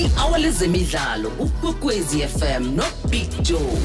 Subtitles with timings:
[0.00, 3.78] i-hour lezemidlalo ukwekwezi fm nobig joe.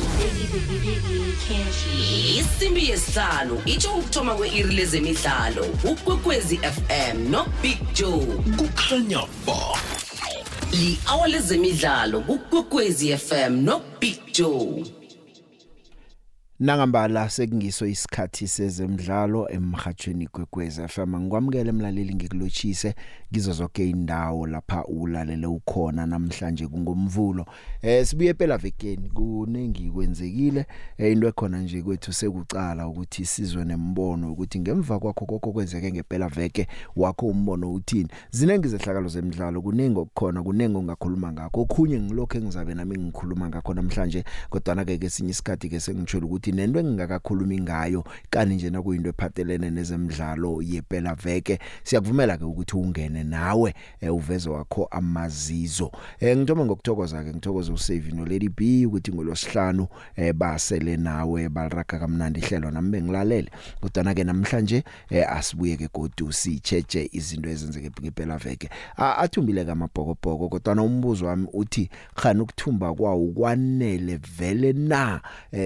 [2.40, 8.26] Isimbi yesihlanu itsho ukuthoma kwe-iri lezemidlalo ukwekwezi fm nobig joe.
[8.58, 9.58] Kukhanya ba.
[10.72, 14.84] Li-hour lezemidlalo ukwekwezi fm nobig joe.
[16.66, 22.96] Nangambala sekungiso isikhathi sezemidlalo emhathweni kwekweza FM ngikwamukele emlaleli ngikulochise
[23.34, 27.46] kizo zonke indawo lapha ulalele ukhona namhlanje kungomvulo.
[27.82, 30.66] Eh sibuye phela vekeni kuningi kwenzekile.
[30.98, 36.30] Eh, into ekhona nje kwethu sekucala ukuthi sizwe nembono ukuthi ngemva kwakho kokho kwenzeke ngempela
[36.30, 38.10] veke wakho umbono uthini.
[38.32, 41.62] Zinengi zehlakalo zemidlalo kuningi okukhona kuningi ongakhuluma ngakho.
[41.62, 46.55] Okhunye ngilokho engizabe nami ngikhuluma ngakho namhlanje kodwa na ke kesinye isikhathi ke sengitshela ukuthi
[46.56, 53.74] nento engingakakhulumi ngayo kani nje nakuyinto ephathelene nezemidlalo yepela veke siyakuvumela ke ukuthi ungene nawe
[54.02, 55.92] eh, uveze wakho amazizo.
[56.20, 62.00] Eh ngithoma ngokuthokoza ke ngithokoza usave no Lady B ukuthi ngolosihlanu eh basele nawe baliraga
[62.00, 63.52] kamnandi ihlelo nami bengilalele.
[63.82, 64.84] Kodwa ke namhlanje
[65.30, 68.70] asibuye ke godu sicheche izinto ezenzeke ngempela veke.
[68.98, 75.22] Athumbile kamabhokobhoko kodwa umbuzo wami uthi khani ukuthumba kwawo kwanele vele na?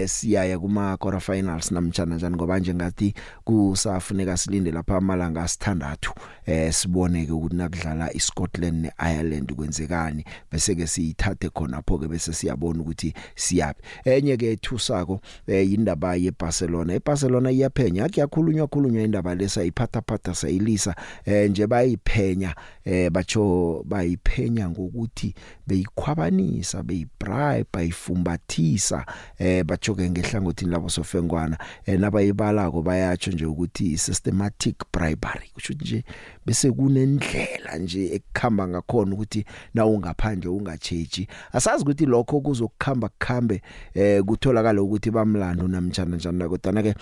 [0.06, 2.36] Siyaya kuma quarter finals namtjana njani?
[2.36, 6.14] Ngoba nje ngathi kusafuneka silinde lapha amalanga asithandathu
[6.46, 12.34] eh sibone ke ukuthi nakudlala iScotland neIreland kwenzekani bese ke siyithathe khona pho ke bese
[12.34, 13.84] siyabona ukuthi siyapi.
[14.06, 16.94] Enye ke ethusako eh indaba yeBarcelona.
[16.94, 20.96] eBarcelona iyaphenya yakhe yakhulunywa khulunywa indaba lesa iphatha phatha sayilisa
[21.26, 25.34] eh nje bayiphenya eh bacho bayiphenya ngokuthi
[25.68, 29.06] beyikhwabanisa beyibribe bayifumbathisa
[29.38, 30.10] eh bachoke
[30.60, 36.04] ngehlangothini labo sofengwana eh nabayibalako bayatsho nje ukuthi systematic bribery kusho nje
[36.46, 43.62] bese kunendlela nje ekukhamba ngakhona ukuthi na ungaphandle ungacheji asazi ukuthi lokho kuzokukhamba kukhambe
[43.94, 46.96] eh kutholakala ukuthi bamlando namtjana njani kodwa ke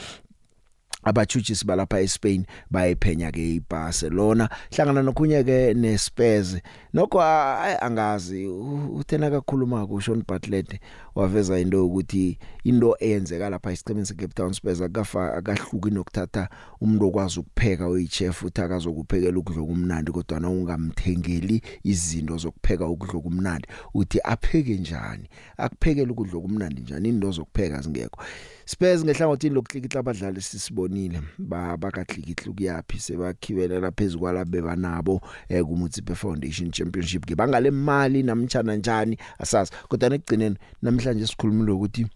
[1.07, 4.50] abachuchisi balapha eSpain bayiphenya ke iBarcelona.
[4.72, 6.57] Hlangana nokhunye ke neSpurs.
[6.94, 10.79] Nokho ay angazi u- uthena kakhuluma ku Sean Bartlett
[11.16, 16.50] waveza into ukuthi into eyenzeka lapha esiqhemeni seCape Town Spurs akafa akahluki nokuthatha
[16.81, 23.68] umuntu okwazi ukupheka oyichef uthi akazokuphekela ukudla kumnandi kodwa na ungamthengeli izinto zokupheka ukudla kumnandi
[23.94, 25.29] uthi apheke njani?
[25.57, 27.09] Akuphekela ukudla kumnandi njani?
[27.09, 28.22] Into zokupheka zingekho.
[28.68, 36.72] Spurs ngehlangothini lokuklikitla abadlali sisibonile ba bakaklikitla kuyapi sebakhiwelela phezulu kwalabe banabo eh kumutsi Foundation
[36.72, 39.72] Championship ke bangale mali namtjana njani asazi.
[39.88, 42.08] Kodwa nekugcineni namhlanje sikhulumile ukuthi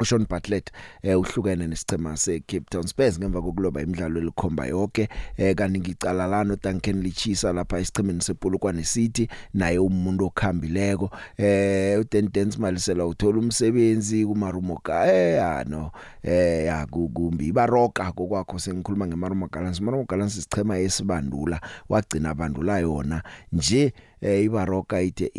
[0.00, 0.70] uSean Bartlett
[1.02, 5.08] eh uhlukene nesicema seCape Town Spurs ngemva kokuloba imidlalo elikhomba yonke.
[5.36, 11.10] Eh kanti ngicala lana uDuncan Lichisa lapha esicemeni sePolokwane City naye umuntu okhambileko.
[11.36, 15.90] Eh uDendence Malisela uthola umsebenzi kuMarumoka eh ya no
[16.22, 17.52] eh ya kumbi.
[17.52, 23.22] Baroka kokwakho sengikhuluma ngeMarumo Gallants Marumo Gallants isicema esibandula wagcina bandula yona
[23.52, 25.30] nje eh ibaroka ithe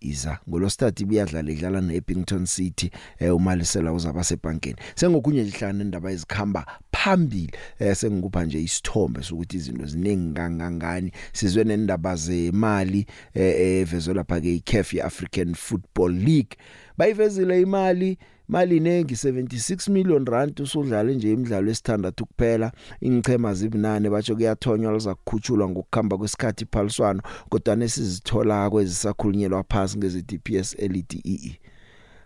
[0.00, 0.38] iza.
[0.48, 7.52] Ngolostadi biyadlala idlala neEppington City eh umalisela uzaba sebankeni sengokunye nje hlana indaba ezikhamba phambili
[7.78, 11.12] eh sengikupha nje isithombe sokuthi izinto ziningi kangangani.
[11.32, 16.56] Sizwe nendaba zemali eh evezwe lapha ke iCAF yeAfrican Football League.
[16.98, 18.18] Bayivezile imali
[18.50, 22.72] mali nengi 76 million rand usudlala nje imidlalo esithandathu kuphela.
[23.00, 30.92] Ingchema zibunane batsho kuyathonywa liza kukhutshulwa ngokukhamba kwesikhathi phaliswano kodwa nesizithola kwezisakhulunyelwa phansi ngezithi PSL
[31.08, 31.60] DEE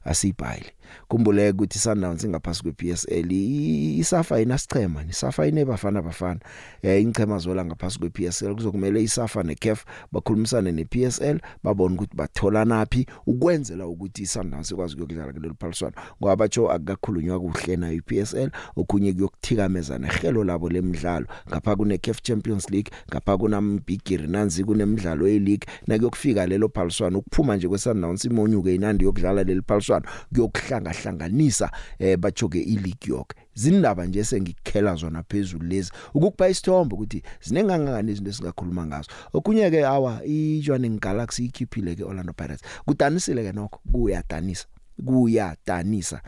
[0.05, 0.73] asibhayile
[1.09, 6.41] kumbuleke ukuthi Sundowns ingaphasi kwePSL I- isafa inasichema isafa inebafana bafana.
[6.83, 13.87] Eh ingchema zola ngaphasi kwePSL kuzokumele isafa neCAF bakhulumisane nePSL babone ukuthi bathola naphi ukwenzela
[13.87, 15.95] ukuthi Sundowns ikwazi ukuyodlala kulelo phaliswano.
[16.23, 21.27] Ngoba batsho akakhulunywa kuhle na iPSL okunye kuyokuthikameza nehelo labo lemidlalo.
[21.49, 25.67] Ngapha kune CAF Champions League ngapha kunambigiri nanzi kunemidlalo yeLeague.
[25.87, 30.05] Nakuyokufika lelo phaliswano ukuphuma nje kweSundowns imonyuke inandi yokudlala leli phaliswano.
[30.35, 35.93] Kuyokuhlanga hlanganisa eh bachoke ileague yonke zindaba nje sengikukhela zona phezulu lezi.
[36.15, 39.11] Ukukupha isithombe ukuthi zinengangani izinto esingakhuluma ngazo.
[39.33, 42.63] Okunye ke awa iJohannesburg Galaxy ikhiphile ke Orlando Pirates.
[42.87, 44.67] Kudanisile ke nokho kuyadanisa
[45.05, 46.23] kuyadanisa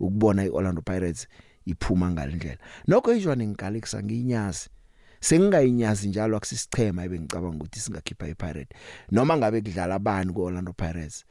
[0.00, 1.28] ukubona iOrlando Pirates
[1.66, 2.58] iphuma ngalendlela
[2.88, 4.68] nokho iJohannesburg Galaxy ngiyinyazi
[5.20, 8.76] sengingayinyazi njalo akusisichema ebengicabanga ukuthi singakhipha iPirate.
[9.10, 11.24] Noma ngabe kudlala abani kuOrlando Pirates.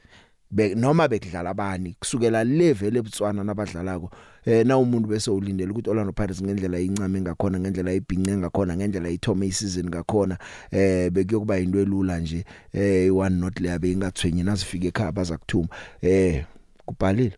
[0.50, 4.10] Be noma bekudlala abani kusukela level eButswana nabadlalako
[4.44, 9.08] eh na umuntu bese ulindele ukuthi Orlando Pirates ngendlela incame ngakhona ngendlela ibhince ngakhona ngendlela
[9.10, 10.38] ithome isizini ngakhona
[10.70, 15.68] eh bekuyokuba into elula nje eh one not le yabe ingathwenyi nazifike ekhaya baza kuthuma.
[16.02, 16.44] Eh
[16.86, 17.36] kubhalile.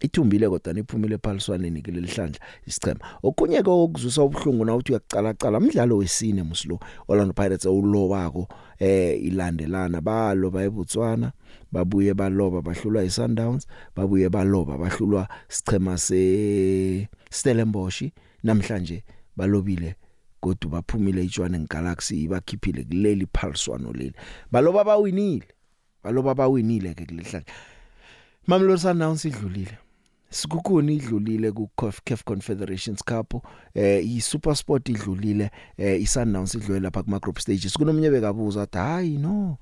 [0.00, 5.58] Ithumbile kodwa niphumile ephaliswaneni ke lelihlandla isichema okunye ke okuzusa ubhlungu na uthi uyacala cala
[5.58, 8.48] umdlalo wesine muslo Orlando Pirates awulowako
[8.78, 10.00] eh ilandelana.
[10.00, 11.32] Baloba eBotswana
[11.72, 13.66] babuye baloba bahlulwa iSundowns
[13.96, 18.02] babuye baloba bahlulwa sichema se Stellenbosch
[18.42, 19.04] namhlanje
[19.36, 19.94] balobile
[20.40, 24.14] kodwa baphumile iJohannesburg Galaxy bakhiphile kuleli phaliswano leli.
[24.50, 25.48] Baloba bawinile
[26.04, 27.52] baloba bawinile ke kulehlandla
[28.46, 29.85] Mamelodi Sundowns idlulile.
[30.36, 33.40] Sikukuni idlulile ku CAF Confederations Cup
[33.74, 37.72] eh i SuperSport idlulile eh i Sundowns idlule lapha kuma group stages.
[37.72, 39.56] Kunomnye bekabuza ukuthi hayi no.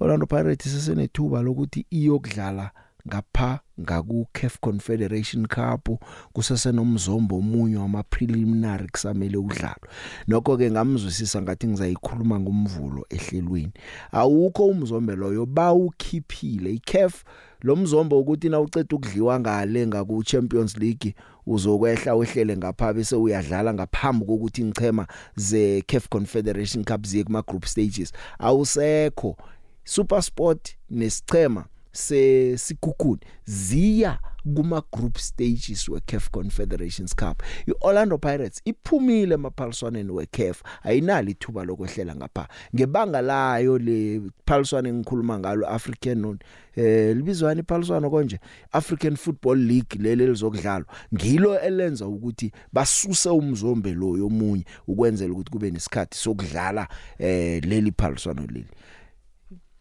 [0.00, 2.70] Orlando Pirates sesenethuba lokuthi iyokudlala
[3.08, 5.88] ngapha ngaku CAF Confederation Cup
[6.32, 9.88] kusase nomzombo omunye wama preliminary kusamele udlalwe.
[10.28, 13.72] Nokho ke ngamzwisisa ngathi ngizayikhuluma ngomvulo ehlelweni.
[14.12, 16.72] Awukho umzombe loyo bawukhiphile.
[16.72, 17.24] iCAF
[17.60, 21.14] lo mzombo ukuthi na uceda ukudliwa ngale ngaku Champions League
[21.46, 25.06] uzokwehla wehlele ngapha bese uyadlala ngaphambi kokuthi ngichema
[25.36, 28.12] ze CAF Confederation Cup ziye kuma group stages.
[28.38, 29.36] Awusekho.
[29.84, 31.64] SuperSport nesichema.
[31.98, 34.18] Sesikukuni ziya
[34.54, 37.42] kuma group stages we CAF Confederations Cup.
[37.66, 42.48] iOrlando Pirates iphumile emaphaliswaneni we CAF ayinali ithuba lokwehlela ngapha.
[42.74, 46.38] Ngebanga layo le phaliswane engikhuluma ngalo African
[46.76, 48.40] eh libizwana iphaliswano konje?
[48.72, 55.70] African Football League leli lizokudlalwa ngilo elenza ukuthi basuse umzombe lo yomunye ukwenzela ukuthi kube
[55.70, 58.66] nesikhathi sokudlala eh leli phaliswano leli.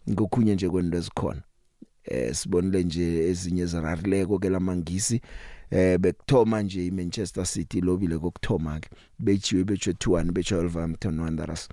[0.09, 1.41] Ngokhunye nje kwento ezikhona.
[2.07, 5.21] Eh sibonile nje ezinye zirarileko ke lamangisi
[5.71, 8.89] eh bekuthoma nje iManchester City lobile kokuthoma ke.
[9.19, 11.69] Bejiwe betshwe 2-1 betshwe Wolverhampton Wanderers.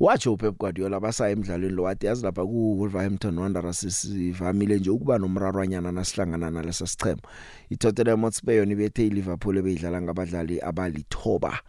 [0.00, 5.18] Watsho uPep Guardiola basaya emidlalweni lo wathi yazi lapha ku Wolverhampton Wanderers sivamile nje ukuba
[5.18, 7.22] nomrarwanyana nasihlangana nalesa sichema
[7.70, 11.60] iTottenham Hotspur yona ibethe iLiverpool ebeyidlala ngabadlali abalithoba.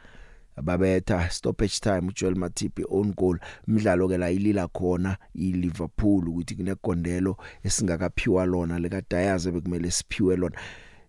[0.61, 3.37] Babetha stoppage time uJoel Matip own goal.
[3.67, 10.55] Umdlalo ke la ilila khona iLiverpool ukuthi kunegondelo esingakaphiwa lona leka Diaz bekumele siphiwe lona.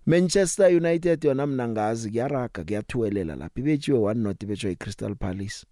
[0.06, 3.60] Manchester United yona mina ngazi kuyaraga kuyathuwelela lapha.
[3.60, 5.66] Ibethiwe 1 not ibethiwe iCrystal Palace.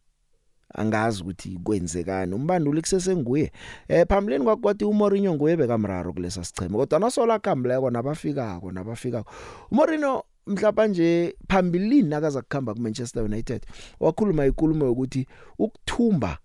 [0.74, 2.34] Angazi ukuthi kwenzekani.
[2.34, 3.52] Umbanduli kusesenguye
[3.88, 9.32] eh phambileni kwakwathi uMourinho nguye bekamraro kulesa sicheme kodwa nasola khambuleko nabafikako nabafikako.
[9.70, 13.62] uMourinho mhlapa nje phambilini akaza kukhamba kuManchester United
[14.00, 15.26] wakhuluma ikulumo ukuthi
[15.58, 16.38] ukuthumba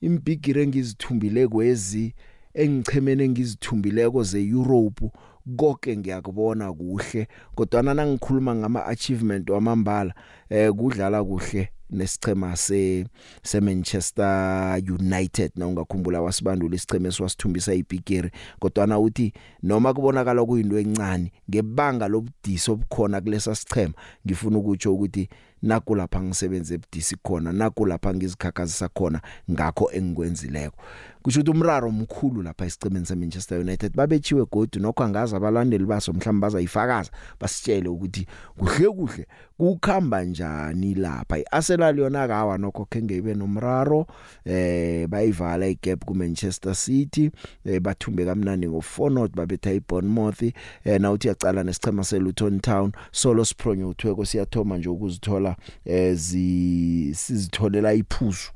[0.00, 2.14] imbigire engizithumbile kwezi
[2.54, 5.10] engichemene ngizithumbileko zeEurope
[5.56, 7.28] konke ngiyakubona kuhle.
[7.54, 10.14] Kodwa nangikhuluma ngama achievement wamambala
[10.50, 11.68] eh kudlala kuhle.
[11.94, 13.06] Nesichema se
[13.42, 19.32] seManchester United na ungakhumbula wasibandula isicheme esiwasithumbisa ibigiri kodwa na uthi
[19.62, 23.94] noma kubonakala kuyinto encane ngebanga lobudisi obukhona kulesa sichema
[24.26, 25.28] ngifuna ukutsho ukuthi
[25.64, 29.20] naku lapha ngisebenze ebudisi khona naku lapha ngizikhakhazisa khona
[29.50, 30.76] ngakho engikwenzileko.
[31.22, 36.40] Kusho ukuthi umraro omkhulu lapha esicemeni seManchester United babechiwe godu nokho angazi abalandeli baso mhlawumbe
[36.40, 38.26] bazayifakaza basitshele ukuthi
[38.58, 39.26] kuhle kuhle
[39.58, 41.38] kukhamba njani lapha.
[41.38, 44.06] iArsenal yona kawa nokho kenge ibe nomraro
[44.44, 47.30] eh bayivala igap kuManchester City
[47.64, 53.88] eh, bathumbe kamnandi ngo4 not babetha iBournemouth eh nawuthi yacala nesicema seLuton Town solo Spronyo
[53.88, 55.53] uthweko siyathoma nje ukuzithola
[55.84, 58.50] eh zi sizitholela iphuzu.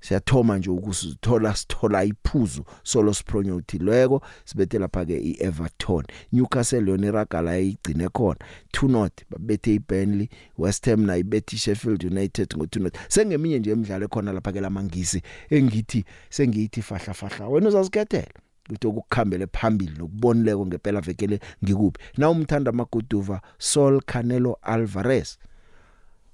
[0.00, 6.04] Siyathoma nje ukusithola sithola iphuzu solo Spronyo uthilweko sibethe lapha ke iEverton.
[6.32, 8.38] Newcastle yona iragala igcine khona.
[8.72, 14.04] 2 not babethe iBurnley West Ham na ibethi Sheffield United ngo2 not sengeminye nje emidlalo
[14.04, 21.00] ekhona lapha ke lamangisi engithi sengiyithi fahla fahla wena uzazikhethela ukuthi ukukhambele phambili nokubonileko ngempela
[21.00, 21.98] vekele ngikuphi?
[22.16, 25.38] Na umthanda maguduva Saul Canelo Alvarez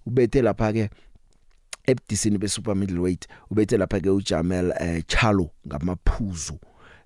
[0.06, 0.90] ubethe lapha ke
[1.87, 6.59] ebudisini be super middleweight ubethe lapha ke uJamel eh, Chalo ngamaphuzu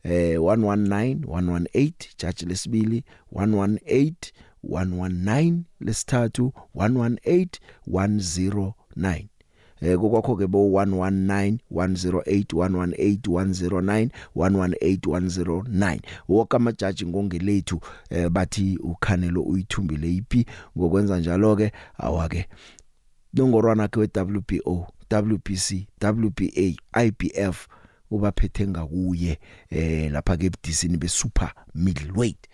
[0.03, 4.13] eh 119 118 judge lesibili 118
[4.65, 7.49] 119 lesithathu 118
[7.89, 9.27] 109
[9.81, 18.79] eh kokwakho ke bo 119 108 118 109 118 109 wonke amajaji ngongelethu eh bathi
[18.83, 20.47] ukhanelo uyithumbile ipi
[20.79, 22.49] ngokwenza njalo ke awake
[23.37, 27.69] nongorwana ke weWBO WBC WBA IBF
[28.11, 29.39] ubaphethe ngakuye
[29.71, 32.49] eh lapha ke ebudisini be super middleweight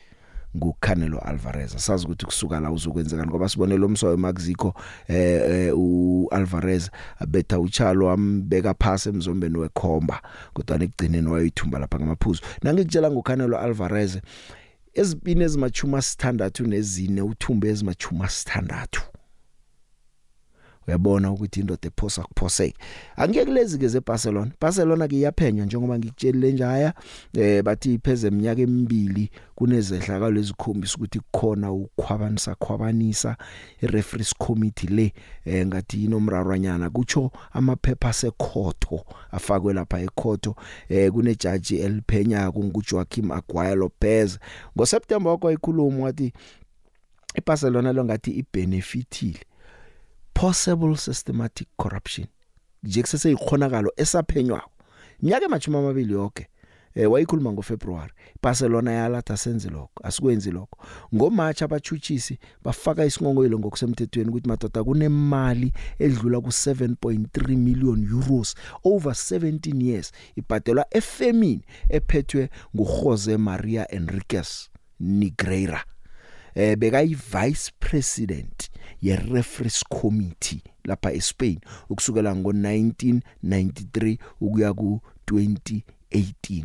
[0.56, 1.74] nguCanelo Alvarez.
[1.74, 4.74] Asazi ukuthi kusuka la uzokwenzekani ngoba sibonele umswayo Mexico
[5.08, 10.22] eh uAlvarez abetha uchalo ambeka phasi emzombeni wekhomba
[10.54, 12.42] kodwa nekugcineni wayithumba lapha ngamaphuzu.
[12.62, 14.18] Nangikutshela ngoCanelo Alvarez
[14.94, 19.12] ezipini ezimachuma sithandathu nezine uthumbe ezimachuma sithandathu
[20.88, 22.76] uyabona ukuthi indoda ephosa kuphoseke
[23.16, 24.50] angeke kulezi ke zeBarcelona.
[24.60, 26.94] Barcelona ke iyaphenya njengoba ngikutshelile nje haya
[27.34, 33.36] eh bathi ipheze eminyaka emibili kunezehlakalo ezikhombisa ukuthi kukhona ukukhwabanisa khwabanisa
[33.82, 35.12] ireferees committee le
[35.44, 40.56] eh ngathi inomrarwanyana kutsho amaphepha asekhotho afakwe lapha ekhotho
[40.88, 44.38] eh kune judge eliphenya kunguJoaquim Aguirre Lopez.
[44.76, 46.32] ngoSeptember kwayikhuluma wathi
[47.34, 49.40] iBarcelona lo ngathi ibenefitile
[50.34, 52.26] possible systematic corruption.
[52.82, 54.70] Nje kusese ikhonakalo esaphenywako.
[55.20, 56.48] Iminyaka emachuma amabili yonke
[56.94, 58.12] eh wayikhuluma ngoFebruary
[58.42, 60.78] Barcelona yalatha senze lokho asikwenzi lokho.
[61.14, 69.82] ngoMarch abachuchisi bafaka isingongoyilo ngokusemthethweni ukuthi madoda kunemali edlula ku 7.3 million euros over 17
[69.84, 70.12] years.
[70.36, 74.68] Ibhadelwa efemini ephethwe nguJose Maria Enriquez
[75.00, 75.84] Negreira.
[76.54, 78.70] Eh bekayi vice president
[79.02, 86.64] ye referees committee lapha eSpain ukusukela ngo1993 ukuya ku 2018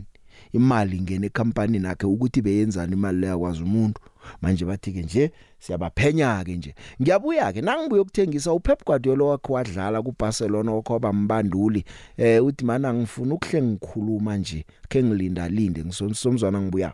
[0.53, 4.01] imali ingene ecompany nakhe ukuthi beyenzani imali leya kwazi umuntu
[4.41, 10.01] manje bathi ke nje siyabaphenya ke nje ngiyabuya ke nangibuye ukuthengisa uPep Guardiola wakhe wadlala
[10.01, 11.85] kuBarcelona wakhoba mbanduli
[12.17, 16.93] eh uthi mana ngifuna ukuhle ngikhuluma nje ke ngilinda linde ngisomzwana ngibuya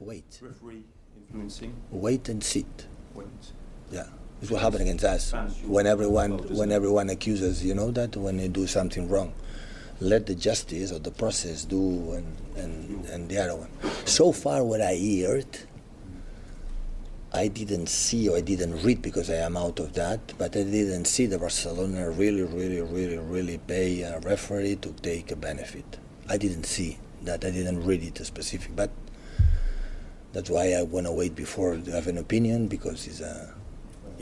[0.00, 0.42] Wait.
[0.42, 0.84] referee
[1.16, 1.72] influencing.
[1.92, 2.88] Wait and sit.
[3.14, 3.26] Wait.
[3.92, 4.06] Yeah.
[4.42, 5.32] It's what happened against us.
[5.64, 9.32] When everyone when everyone accuses, you know that when they do something wrong.
[10.00, 13.70] Let the justice or the process do and, and, and the other one.
[14.04, 15.46] So far what I heard
[17.32, 20.64] I didn't see or I didn't read because I am out of that, but I
[20.64, 25.98] didn't see the Barcelona really, really, really, really pay a referee to take a benefit.
[26.28, 27.44] I didn't see that.
[27.44, 28.90] I didn't read it specific, but
[30.32, 33.54] that's why I want to wait before to have an opinion because it's a,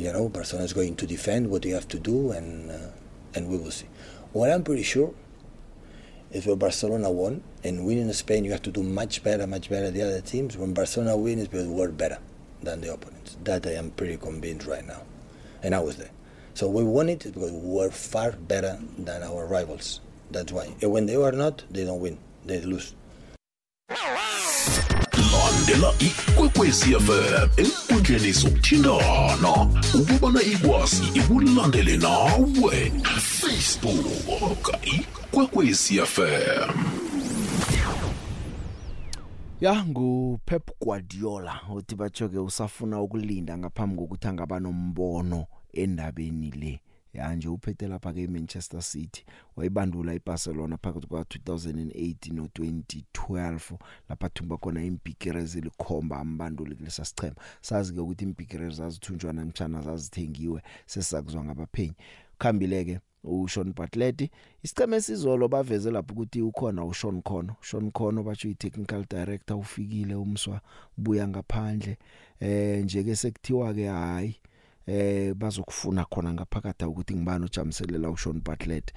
[0.00, 2.88] you know, Barcelona is going to defend what you have to do, and uh,
[3.35, 3.87] and we will see.
[4.33, 5.14] What I'm pretty sure
[6.30, 9.69] is when Barcelona won and win in Spain, you have to do much better, much
[9.69, 10.57] better the other teams.
[10.57, 12.19] When Barcelona win, is because we're better
[12.62, 13.37] than the opponents.
[13.45, 15.02] That I am pretty convinced right now,
[15.62, 16.11] and I was there.
[16.54, 20.00] So we won it because we were far better than our rivals.
[20.30, 20.75] That's why.
[20.80, 22.19] And when they were not, they don't win.
[22.45, 22.95] They lose.
[25.32, 29.52] Landela ikwekwezi fm enkundleni zokuthintana
[29.94, 32.92] ukubana ikwazi ikulandele nawe.
[33.14, 36.70] Facebook ikwekwezi fm
[39.61, 46.80] Ya ngu Pep Guardiola uthi bachoke usafuna ukulinda ngaphambi kokuthi angaba nombono endabeni le.
[47.14, 49.24] Ya nje uphethe lapha ke Manchester City
[49.56, 57.36] wayibandula iBarcelona phakathi kwa 2008 no 2012 lapha thumba khona imbigiri ezilikhomba ambanduli kulesa sichema
[57.60, 61.94] sazi ke ukuthi imbigiri zazithunjwa namtjana zazithengiwe sesakuzwa ngabaphenyi.
[62.38, 64.30] Khambileke uSean Bartlett
[64.62, 70.60] isiceme esizolo baveze lapho ukuthi ukhona uSean Khono Sean Khono batsho i-technical director ufikile umswa
[70.96, 71.98] buya ngaphandle.
[72.40, 74.40] Eh nje ke sekuthiwa ke hayi
[74.87, 78.92] eh bazokufuna khona ngaphakathi ukuthi ngibani ujamiselela uSean Bartlett.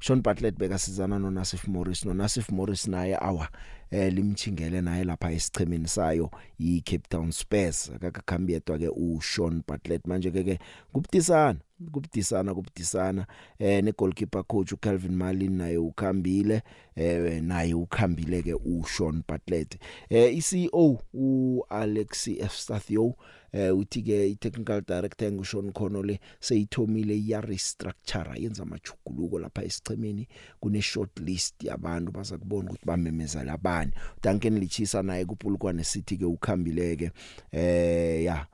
[0.00, 3.48] Sean Bartlett bekasizana noNasif Morris noNasif Morris naye awa
[3.90, 10.06] eh limchingele naye lapha esichemeni sayo iCape Town Spurs akakhambi yedwa ke uSean Bartlett.
[10.06, 10.58] Manje ke ke
[10.92, 11.58] kubudisana
[11.92, 13.26] kubudisana kubudisana.
[13.58, 16.62] Eh ne goalkeeper coach uCalvin Marlin naye ukhambile
[16.96, 19.78] eh naye ukhambile ke uSean Bartlett.
[20.10, 23.14] Eh iCEO uAlexi F Stathio
[23.52, 30.28] eh uthi ke i-technical director nguSean Khonole seyithomile ya restructure yenza amajuguluko lapha esichemeni
[30.60, 36.24] kune short list yabantu baza kubona ukuthi bamemeza labani Duncan Lichisa naye kupulukwane City ke
[36.24, 37.10] ukhambileke.
[37.52, 38.46] Eh ya.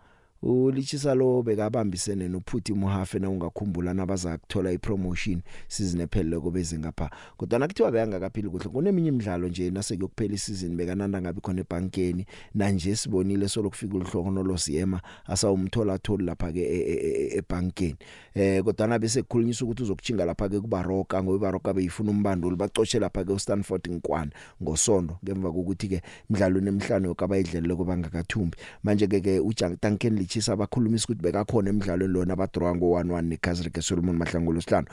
[0.45, 7.11] Ulichisa lo bekabambisene nophuthi Mohafe na ungakhumbula nabaza kuthola ipromotion season ephelele kobeze ngapha.
[7.37, 12.97] Kodwa nakuthiwa beyangakaphili kuhle kuneminye imidlalo nje nase kuyokuphela isizini bekananda ngabi khona ebankeni manje
[12.97, 17.97] sibonile solokufika uhloko nolosiyema asawumthola tholi lapha ke ebankeni
[18.35, 23.25] eh kodwa nabe sekukhulunyiswa ukuthi uzokuchinga lapha ke kubaroka ngoba ibaroka beyifuna umbanduli bacoshe lapha
[23.25, 24.31] ke uStanford Nkwana
[24.63, 25.19] ngosondo.
[25.25, 29.99] Ngemva kokuthi ke imidlalo nemhlanje yokabayidlelele kubangakathumbi manje ke ke uJuncan
[30.35, 34.89] Lichisa abakhulumisa ukuthi bekakhona emidlalweni lona abadraw ngo 1-1 neKaizer Solomon Mahlangu losihlanu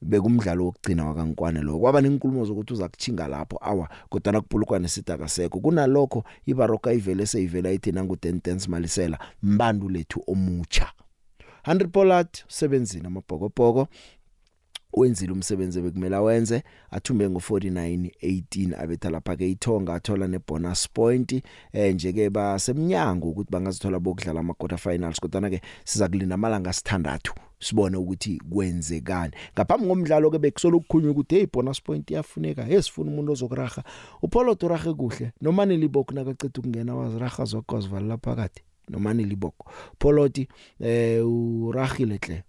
[0.00, 5.60] bekumdlalo wokugcina wakankwane lo kwaba nenkulumo zokuthi uza kuchinga lapho awa kodwa nakubhulukwane sidaka seko.
[5.60, 10.92] Kunalokho ibaroka ivele seyivela ithi nangu Tentens Malisela mbandu lethu omucha
[11.66, 13.88] 100 Pollard sebenzini amabhokobhoko
[14.92, 21.42] wenzile umsebenzi bekumela wenze athumbe ngo49 18 abetha lapha ke ithonga athola nebonus point.
[21.72, 26.72] Eh nje ke basemnyango ukuthi bangazithola bokudlala ama quarter finals kodwa ke siza kulinda amalanga
[26.72, 29.32] sithandathu sibone ukuthi kwenzekani.
[29.54, 33.82] Ngaphambi ngomdlalo ke bekusolo ukukhulunywa ukuthi hey bonus point iyafuneka hey sifuna umuntu ozokuraga.
[34.22, 39.54] uPaulo Toraje kuhle nomani libok nakaceda ukungena waziraga zokozvala lapha kade nomani libok
[39.98, 40.48] Poloti
[40.80, 42.42] eh uragile hle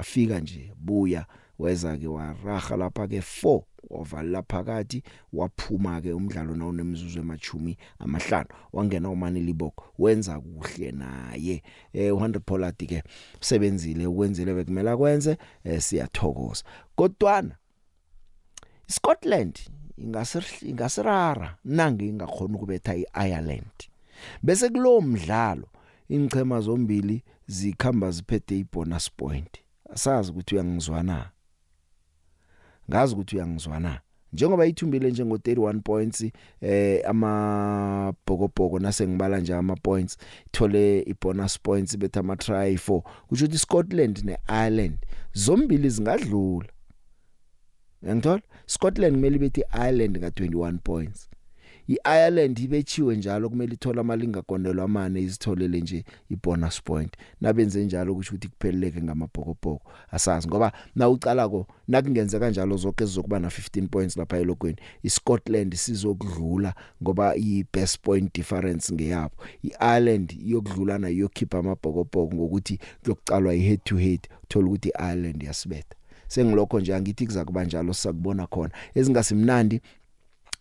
[0.00, 1.26] afika nje buya
[1.58, 5.02] weza ke waraga lapha ke 4 wavala phakathi
[5.32, 8.48] waphuma ke umdlalo nawo nemzuzu emachumi amahlanu.
[8.72, 11.62] Wangena uMani Liboko wenza kuhle naye.
[11.92, 13.02] Eh 100 Pollard ke
[13.40, 16.64] usebenzile ukwenzile bekumela kwenze eh, siyathokoza.
[16.96, 17.56] Kodwana
[18.86, 19.58] Scotland
[20.62, 23.90] ingasirara nange ingakhona ukubetha iIreland.
[24.42, 25.68] Bese kulo mdlalo
[26.08, 29.60] ingchema zombili zikhamba ziphethe ibonus point.
[29.92, 31.30] Asazi ukuthi uyangizwana
[32.90, 34.00] ngazi ukuthi uyangizwana
[34.32, 36.24] njengoba ithumbile njengo 31 points
[36.60, 43.58] eh amabhokobhoko nasengibala nje ama points ithole ibonus points betha ama try 4 kusho ukuthi
[43.58, 44.98] Scotland neIreland
[45.32, 46.68] zombili zingadlula.
[48.02, 51.28] Ngiyangithola Scotland kumele bethi Ireland nga 21 points.
[51.90, 57.16] iIreland ibechiwe njalo kumele ithola amalinga gondelwa amane izitholele nje ibonus point.
[57.40, 59.92] Nabenze njalo kusho ukuthi kupheleleke ngamabhokobhoko.
[60.10, 65.74] Asazi ngoba na ucala ko nakungenza kanjalo zonke zizokuba na 15 points lapha elokweni iScotland
[65.74, 69.34] sizokudlula ngoba ibest point difference ngeyabo.
[69.64, 75.94] iIreland iyokudlula na iyokhipha amabhokobhoko ngokuthi kuyokucalwa ihead to head uthola ukuthi iIreland yasibetha
[76.30, 78.70] sengilokho nje angithi kuzakuba njalo sakubona khona.
[78.94, 79.80] Ezingasimnandi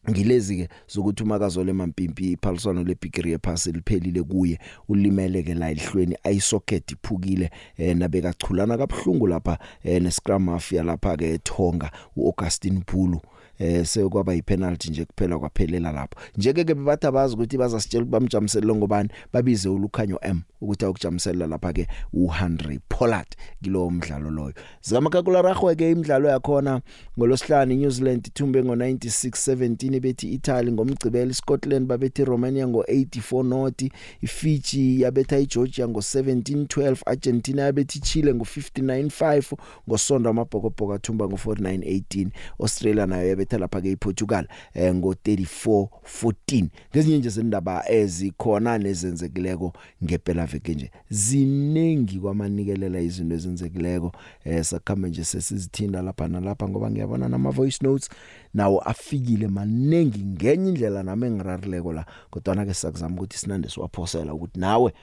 [0.09, 7.51] ngilezi ke zokuthi umakazole mampimpi iphaliswano lebigiri yephasi liphelile kuye ulimeleke la elihlweni ayisocket iphukile
[7.77, 13.21] eh, nabeka chulana kabhlungu lapha eh, nescrum mafia lapha ke ethonga uAugustine Phulu
[13.59, 16.19] eh sekwaba yipenalty nje kuphela kwaphelela lapho.
[16.37, 21.73] Njeke ke bathi abazi ukuthi bazasitshela ukuthi bamjamisela ngobani babize ulukhanyo M ukuthi awukujamisela lapha
[21.73, 23.27] ke u100 Pollard
[23.63, 24.53] kilo mdlalo loyo.
[24.81, 26.81] Zikamakakula ragwe ke imidlalo yakhona
[27.17, 33.83] ngolosihlanu New Zealand ithumbe ngo96 17 bethi Italy ngomgcibelo Scotland babethi Romania ngo84 not
[34.21, 39.57] iFiji yabetha iGeorgia ngo17 12 Argentina yabethi Chile ngo59 5
[39.89, 42.27] ngosonto amabhokobhoko athumba ngo49 18
[42.59, 45.87] Australia nayo yabetha lapha ke iPortugal eh, ngo34
[46.23, 50.91] 14 ngezinye nje zendaba ezikhona nezenzekileko ngempela veke nje.
[51.09, 54.11] Zinengi kwamanikelela izinto ezenzekileko
[54.45, 58.09] eh sakhamba nje sesizithinda lapha nalapha ngoba ngiyabona nama voice notes
[58.53, 62.05] nawo afikile manengi ngenye indlela nami engirarileko la.
[62.29, 64.93] Kodwa na ke sakuzama ukuthi sinande siwaphosela ukuthi nawe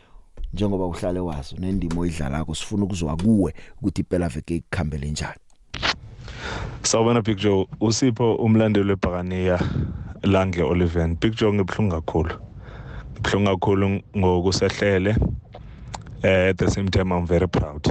[0.52, 5.45] njengoba uhlale wazo nendimo oyidlalako sifuna ukuzwa kuwe ukuthi impela veke ikhambele njani.
[6.82, 7.66] Sawubona Big Joe.
[7.80, 9.60] Usipho umlandeli webhakaniya
[10.22, 12.34] lange Oliven Big Joe ngibhlungu kakhulu.
[13.12, 15.16] Ngibhlungu kakhulu ngokusehlele
[16.22, 17.84] eh at the same time I'm very proud.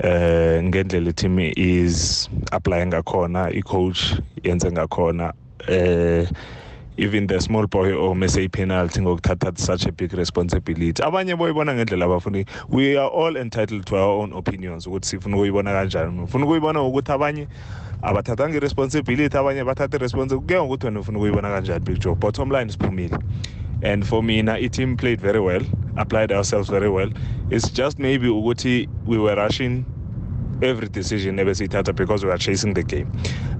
[0.00, 5.32] Eh ngendlela i-team is applying ngakhona i-coach yenze ngakhona
[5.68, 6.28] eh
[6.96, 11.02] even the small boy omese i-penalty ngokuthatha such a big responsibility.
[11.02, 15.72] Abanye boyibona ngendlela abafuni we are all entitled to our own opinions ukuthi sifuna ukuyibona
[15.72, 16.22] kanjani.
[16.22, 17.48] Ufuna ukuyibona ukuthi abanye
[18.02, 22.14] abathathanga i-responsibility abanye bathatha i-responsibility kuye ngokuthi wena ufuna ukuyibona kanjani big joe.
[22.14, 23.18] Bottom line siphumile.
[23.82, 25.62] And for mina i-team played very well
[25.96, 27.10] applied ourselves very well.
[27.50, 29.86] It's just maybe ukuthi we were rushing
[30.60, 33.10] every decision ebesiyithatha because we are chasing the game.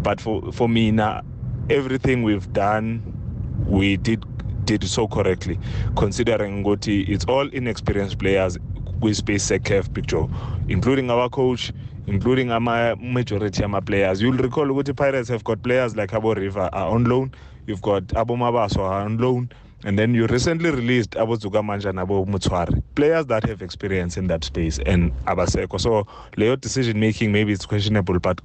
[0.03, 1.25] But for, for mina
[1.71, 3.03] everything we've done
[3.67, 4.25] we did
[4.65, 5.59] did so correctly
[5.97, 8.59] considering ukuthi it's all inexperienced players
[9.01, 10.27] kwi-space secaf picture
[10.69, 11.73] including our coach
[12.07, 14.21] including ama majority ama players.
[14.21, 17.33] You'll recall ukuthi pirates have got players like abo river are on loan
[17.67, 19.49] you've got abo mabaso are on loan
[19.85, 24.45] and then you recently released abo Zukamanja nabo Mutwari players that have experience in that
[24.45, 28.41] space and abaseko so leyo decision making maybe it's questionable but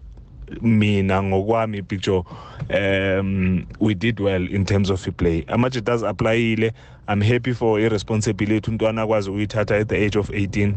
[0.62, 2.23] mina ngokwami picture
[2.69, 5.43] um we did well in terms of play.
[5.43, 6.71] Amaje does applyile.
[7.07, 8.71] I'm happy for irresponsibility.
[8.71, 10.73] Untwana akwazi ukuyithatha at the age of 18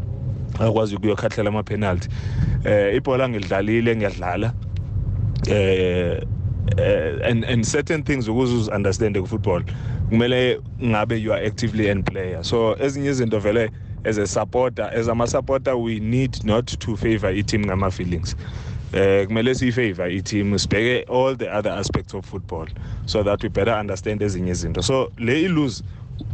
[0.59, 2.09] akwazi ukuyokhahlela ama penalty
[2.65, 4.53] eh ibhola ngidlalile ngiyadlala.
[5.47, 6.21] Eh
[7.23, 9.63] and and certain things ukuze understand ku football
[10.09, 12.43] kumele ngabe you are actively an player.
[12.43, 13.69] So ezinye izinto vele
[14.05, 18.35] as a supporter as ama supporter we need not to favor i team ngama feelings
[18.93, 22.67] eh kumele siyifavor i-team sibheke all the other aspects of football
[23.05, 25.83] so that we better understand ezinye izinto so le ilose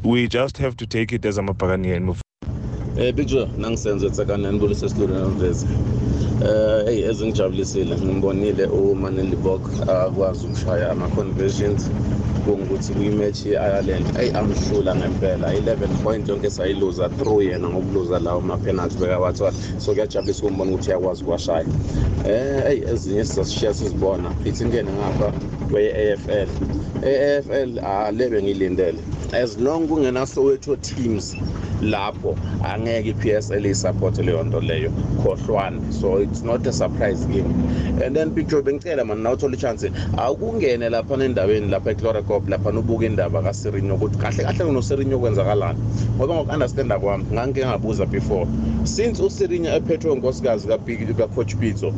[0.03, 2.19] we just have to take it as amabhakaniya and move
[2.99, 5.67] Eh Big Joe nangisenze tsakanani ngibulise studio namvezi.
[6.41, 11.89] Eh hey ezingijabulisile ngimbonile uManeli Bok akwazi ukushaya ama conversions
[12.45, 14.17] kungukuthi kwimatch ye-Ireland.
[14.17, 15.53] Ayi amhlula ngempela.
[15.53, 20.89] 11 point yonke sayiluza through yena ngokuluza lawo ma penalty bekawathola so kuyajabulisa ukumbona ukuthi
[20.89, 21.65] uyakwazi ukuwashaya.
[22.27, 24.31] Eh hey ezinye sizasishiya sizibona.
[24.45, 25.31] Ithi ingene ngapha
[25.71, 26.47] kweye-AFL
[27.03, 28.99] e-AFL alebe ngilindele
[29.33, 31.35] as long kungena Soweto teams
[31.81, 34.91] lapho angeke i-PSL isupport leyo nto leyo.
[35.23, 37.45] Khohlwana so it's not a surprise game.
[38.01, 43.41] And then picture bengicela mani nawuthola i-chance akungene lapha endaweni lapha ecloracop lapha nobuka indaba
[43.41, 45.79] kaserinyo ukuthi kahle kahle unoserinyo kwenzakalani.
[46.17, 48.47] Ngoba ngoku-understanda kwami ngangike ngabuza before.
[48.83, 50.67] Since userinyo ephethwe unkosikazi
[51.17, 51.93] kacoach pitso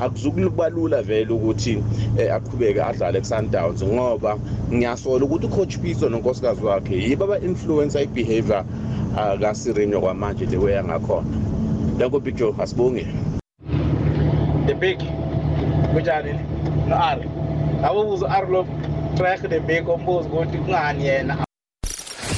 [0.00, 1.82] akuzukuba lula vele ukuthi
[2.18, 4.38] eh, aqhubeke adlale ku-sundowns ngoba
[4.72, 8.64] ngiyasola ukuthi ucoach pitso nonkosikazi wakhe yibo aba-influencer i-behavior
[9.14, 11.26] uh, kasirinyo kwamanje le way angakhona
[11.98, 13.43] danko big joe asibonge the
[14.84, 14.98] big
[15.92, 16.32] kunjani
[16.88, 17.24] no ari
[17.86, 18.66] abubuza ari lo
[19.16, 21.44] track the big ombuzo ukuthi kungani yena.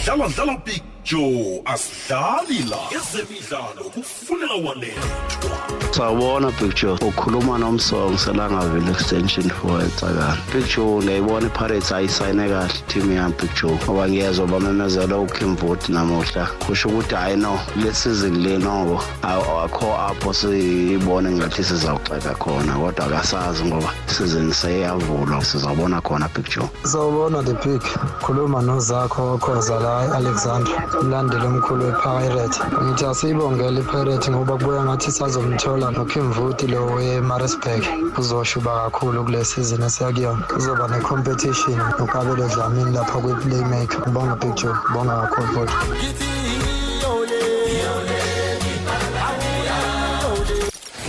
[0.05, 6.99] Dlala dlala big joe asidlali la ezemidlalo kufunela walethwa sawubona big joe.
[7.01, 13.51] Ukhuluma nomsong selangaville extension for etsakani big joe ngiyayibona ipirates ayisayine kahle team yami big
[13.63, 16.47] joe ngoba ngiyezwa bamemezela ukimvoti namuhla.
[16.67, 23.07] Kusho ukuthi hayi no le season le nobo akho apho siyibone ngathi sizawuxeka khona kodwa
[23.07, 26.69] akasazi ngoba season seyavulwa sizawubona khona big joe.
[26.83, 27.81] Sawubona the pig
[28.21, 30.96] khuluma nozakho okhoza la alexander.
[31.01, 37.85] Umlandeli omkhulu wepirate ngithi asiyibongele ipirate ngoba kubuya ngathi sazomthola nokimvuti lo wemarisburg
[38.21, 44.01] uzoshuba kakhulu kule season esiyakuyona kuzoba ne-competition nokabelo dlamini lapha kwi-playmaker.
[44.01, 45.77] Ngibonga joe ngibonga kakhulu futhi.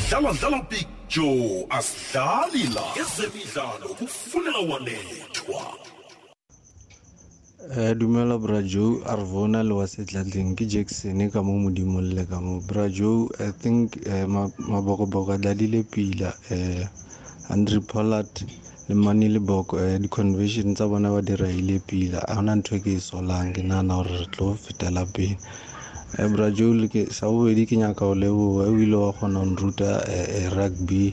[0.09, 2.85] Dlala dlala big joe asidlali la.
[3.01, 5.86] Ezemidlalo kufunela walethwa
[7.75, 12.61] Eh dumela Brajo Arvona le wa setlatleng ke Jackson ka mo modimo le ka mo
[12.61, 14.23] Brajo I think eh
[14.71, 16.87] mabokoboko a dladile pila eh
[17.49, 18.31] Andre Pollard
[18.87, 22.23] le Manile Boko eh di convention tsa bona ba dira ile pila.
[22.29, 25.35] A hona ntho e ke e solang ke nana hore re tlo fetela pele.
[26.15, 28.71] Brajo le ke sa bobedi ke nyaka o leboha.
[28.71, 31.11] O ile wa kgona nruta eh rugby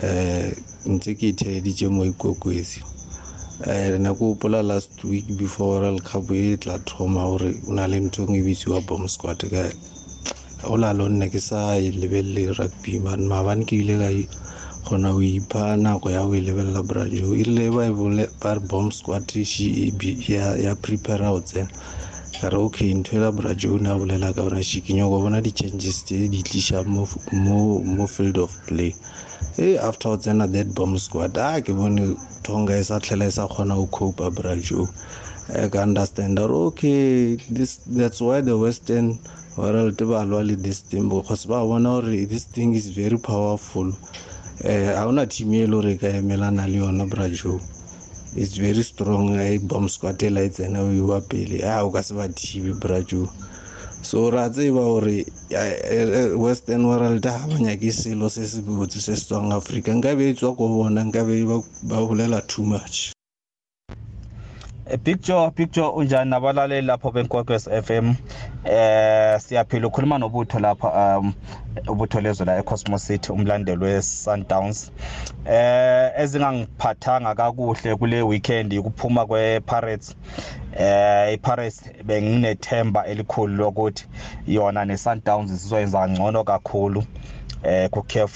[0.00, 0.48] eh
[0.88, 2.80] ntse ke itheditse mo ikokwesi
[3.66, 7.86] eh na ko pola last week before world cup e tla thoma gore o na
[7.90, 9.64] le ntho e bitsiwa bomb squad ka
[10.72, 14.10] o la lo nne ke sa e lebelele rugby man maabane ke ile ka
[14.84, 17.34] kgona go ipha nako ya go e lebelela brazil.
[17.34, 17.66] E rile
[18.40, 21.68] ba re bomb squad ya prepare go tsena.
[22.40, 25.42] Ka re okay ntho ela brazil o ne a bolela ka bona shikinyo go bona
[25.42, 28.94] di-changes tse di tliša mo field of play.
[29.58, 33.30] E after o tsena that bomb squad a ke bone tonga e sa tlhela e
[33.30, 34.88] sa kgona go copa brazil.
[35.48, 39.18] I can understand that okay this that's why the western
[39.56, 43.92] world ba lwa le this team because ba bona gore this thing is very powerful.
[44.64, 47.60] Eh ha ona team e le gore ka emelana le yona brazil.
[48.36, 51.62] It's very strong e bomb squad e la e tsena o iwa pele.
[51.64, 53.28] A o ka se ba thibe brazil.
[54.02, 55.26] So ra tseba gore
[56.36, 60.34] western world ga ba nyake selo se se botse se se tswang africa nkabe e
[60.34, 61.44] tswa ko bona nkabe
[61.82, 63.12] ba bolela too much.
[65.04, 68.14] Picture picture unjani nabalaleli lapho benkwekwez FM
[68.64, 71.34] eh siyaphila ukhuluma nobutho lapha um
[71.88, 74.90] ubutho lezwe la eCosmos City umlandeli weSundowns.
[75.46, 80.16] Eh ezingangiphathanga kakuhle kule weekend ukuphuma kwePirates.
[80.78, 84.06] Eh iPirates benginethemba elikhulu lokuthi
[84.46, 87.04] yona neSundowns sizoyenza ngcono kakhulu
[87.62, 88.32] eh kuCAF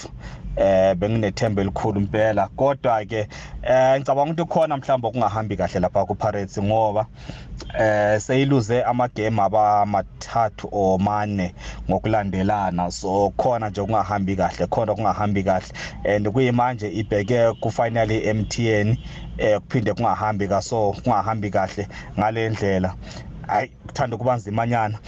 [0.55, 2.47] eh benginethemba elikhulu impela.
[2.55, 3.27] Kodwa ke
[3.63, 7.05] eh ngicabanga ukuthi khona mhlawumbe okungahambi kahle lapha ku Pirates ngoba
[7.79, 11.53] eh seyiluze ama game aba mathathu o mane
[11.89, 12.91] ngokulandelana.
[12.91, 15.71] So khona nje kungahambi kahle khona kungahambi kahle.
[16.05, 18.97] And kuyimanje ibheke ku finally MTN
[19.37, 21.87] eh kuphinde kungahambi kaso kungahambi kahle
[22.19, 22.95] ngalendlela
[23.47, 24.99] ayi kuthanda kuba nzimanyana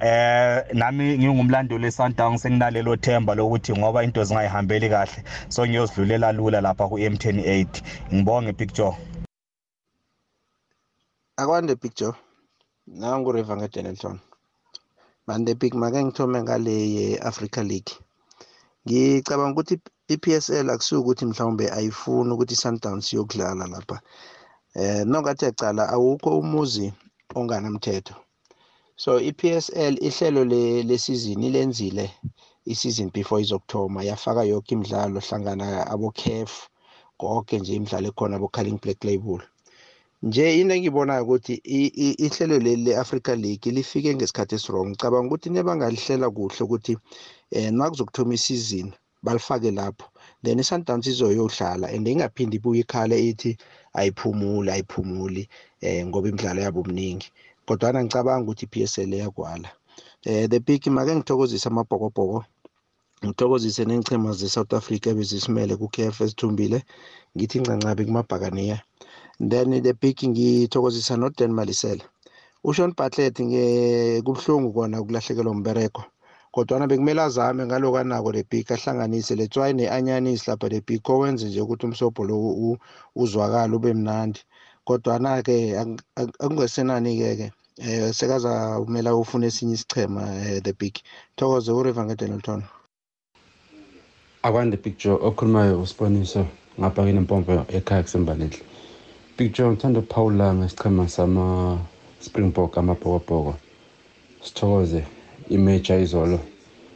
[0.00, 6.88] eh nami ngingumlandeli weSundowns senginalelo themba lokuthi ngoba into zingayihambeli kahle so ngiyozidlulela lula lapha
[6.88, 7.66] ku M10 8
[8.14, 8.94] ngibonge picture
[11.36, 12.14] akwande picture
[12.86, 14.20] nangu River ngeDenelton.
[15.26, 17.92] Man the big make ngithome ngale ye Africa League.
[18.86, 19.76] Ngicabanga ukuthi
[20.08, 23.96] i-PSL akusuke ukuthi mhlawumbe ayifuni ukuthi i-Sundowns iyokudlala lapha.
[24.74, 26.86] Eh nongathi yacala awukho umuzi
[27.38, 28.14] onganamthetho.
[29.02, 30.44] So i-PSL ihlelo
[30.88, 32.10] lesizini lenzile
[32.64, 36.52] isizini before izokuthoma yafaka yonke imidlalo hlangana abo-CAF
[37.18, 39.40] konke nje imidlalo ekhona abo-Carling Black Label.
[40.22, 41.54] Nje into engiyibonayo ukuthi
[42.26, 46.94] ihlelo leli le-Africa League lifike ngesikhathi esirong ngicabanga ukuthi nebangalihlela kuhle ukuthi
[47.56, 50.06] um nakuzokuthoma isizini balifake lapho.
[50.44, 53.56] Then i-Sundowns izoyodlala and ingaphindi ibuye ikhale ithi
[53.98, 55.48] ayiphumuli ayiphumuli
[55.82, 57.28] um ngoba imidlalo yabo omningi
[57.66, 59.68] kodwana ngicabanga ukuthi i-PSL iyagwala.
[60.26, 62.38] Um the big make ngithokozise amabhokobhoko
[63.24, 66.78] ngithokozise ney'nchema ze-south africa ebezisimele ku-kf ezithumbile
[67.34, 68.78] ngithi ncancabi kumabhakaniya.
[69.50, 72.04] Then the big ngithokozisa nodan malisela
[72.64, 73.36] ushon bartlet
[74.24, 76.02] kubuhlungu kona ukulahlekelwa umbereko
[76.54, 81.46] kodwana bekumele azame ngaloko anako le big ahlanganise le tswayi ne-anyanisi lapha le big owenze
[81.46, 82.36] nje ukuthi umsobho lo
[83.22, 84.40] uzwakale ube mnandi.
[84.86, 85.56] Kodwana-ke
[86.44, 87.46] akungesenani-ke ke
[87.82, 90.94] um sekazamela ufuna esinye isichema um the big.
[91.36, 92.62] Thokoze uriver ngedenelton
[94.42, 96.46] akwande big joe okhulumayo usiboniso
[96.80, 98.60] ngapha kinempompo ekhaya kusembalenhle
[99.38, 103.54] big joe ngithanda ukuphawula ngesichema sama-springbok amabhokobhoko.
[104.44, 105.04] Sithokoze
[105.50, 106.40] imajor izolo.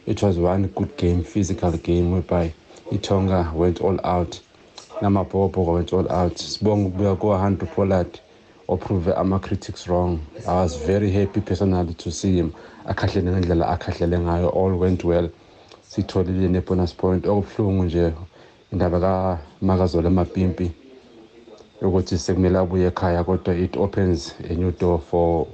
[0.05, 2.53] It was one good game physical game whereby
[2.91, 4.39] itonga went all out.
[5.01, 8.19] Namabhokobhoko went all out sibonga ukubuya ko-handre pollard
[8.67, 10.19] oprove ama-critics wrong.
[10.47, 12.53] I was very happy personally to see him
[12.85, 14.49] akhahlele ngendlela akhahlele ngayo.
[14.53, 15.29] All went well.
[15.89, 17.25] Sitholile ne-bonus point.
[17.25, 18.13] Okubuhlungu nje
[18.73, 20.71] indaba kamakazola amapimpi
[21.81, 25.47] ukuthi sekumele abuye ekhaya kodwa it opens a new door for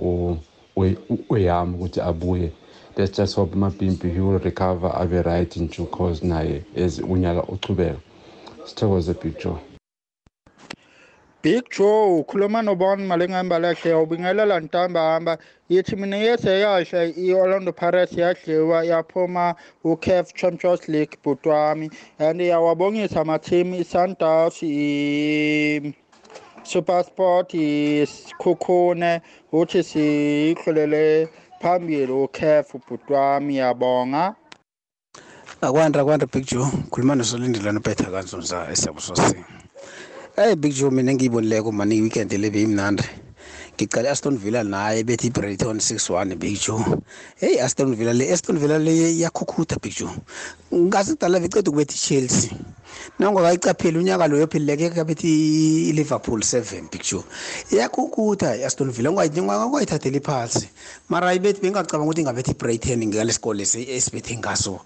[1.29, 2.51] uyam ukuthi abuye.
[2.97, 7.43] Let's just hope amapimpi he will recover abe right in due course naye as unyaka
[7.43, 7.99] uchubeka.
[8.65, 9.57] Sithokoze big joe
[11.43, 15.37] Big Joe ukhuluma nobani malengihamba lahle ubingelela ntambama
[15.69, 23.21] yithi mina yese yasha i-Orlando Pirates yadliwa yaphuma u-CAF Champions League bhuti wami and yawabongisa
[23.21, 29.21] ama-team i-Sundowns i-Supersport isikhukhune
[29.51, 31.27] uthi sikhulele
[31.61, 34.35] phambili u-CAF bhuti wami yabonga.
[35.67, 36.67] Akwanda akwanda big joe.
[36.91, 39.43] Khuluma nosolindelana upetha kanzunza esiyabusosini
[40.35, 43.03] hey big joe mina engiyibonileko mani i-weekend le beyimnandi.
[43.75, 46.83] Ngicale aston villa naye bethi i-brighton 6-1 big joe.
[47.39, 50.09] Heyi aston villa le aston villa le iyakhukhutha big joe.
[50.73, 52.51] Ngazi kudala veceda ukubetha i-chelsea
[53.19, 55.29] nangakayicapheli unyaka loyo phelileke kabethi
[55.89, 57.23] i-liverpool 7 big joe
[57.71, 60.69] iyakhukhutha i-aston villa ungayithatheli phansi
[61.09, 64.79] mara ibethi bengingacabanga ukuthi ingabethi i-brighton ngalesikole esibethe ngaso.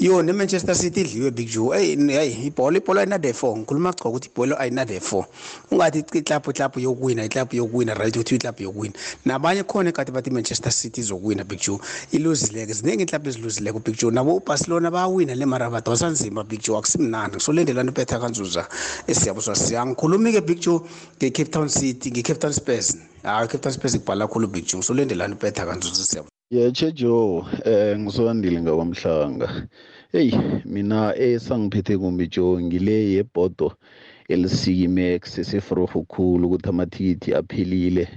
[0.00, 5.24] Yo ne-manchester city idliwe big joe eyi ibhola ibhola ayinade-four ngikhuluma cha ukuthi ibhola ayinade-four
[5.70, 8.94] ungathi iklaphu iklaphu yokuwina iklaphu yokuwina right ukuthi iklaphu yokuwina.
[9.24, 11.78] Nabanye khona kade bathi i-manchester city izokuwina big joe
[12.12, 16.78] iluzileke ziningi iklaphu eziluzileko big joe nabo ubarcelona bayawina le mara badosa nzima big joe
[16.78, 17.36] akusimnandi.
[17.36, 18.68] Ngisolendelana upetha kanzuza
[19.06, 20.80] esiyabuswa siyangikhulumi-ke big joe
[21.16, 22.98] nge-cape town city nge-cape town spurs.
[23.22, 24.78] Hayi cape town spurs kubhala kakhulu big joe.
[24.78, 29.68] Ngisolendelana upetha kanzuza siyabu yeche joe eh ngisondile ngakwamhlanga.
[30.12, 33.72] Heyi mina esangiphethe kumbi joe ngile yebhodo
[34.28, 38.08] elisikimex sesefroho khulu ukuthi amathikithi aphelile.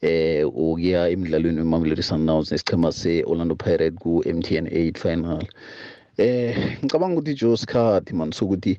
[0.00, 5.46] Eh ukuya emidlalweni wemamelodi sundowns nesichema se-orlando pirate ku-mtn 8 final.
[6.18, 8.78] Eh ngicabanga ukuthi Joe Skhathi man sokuthi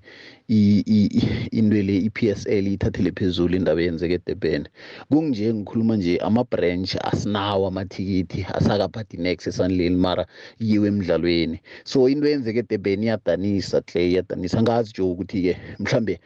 [0.50, 4.68] into le i-PSL ithathele phezulu indaba yenzeke eDurban.
[5.12, 10.26] Kunje ngikhuluma nje ama branch asinawo amathikithi asakaphathi next esanleli mara
[10.60, 11.60] yiwe emidlalweni.
[11.84, 14.62] So into yenzeke eDurban iyadanisa hle iyadanisa.
[14.64, 16.20] Ngazi Joe ukuthi ke mhlambe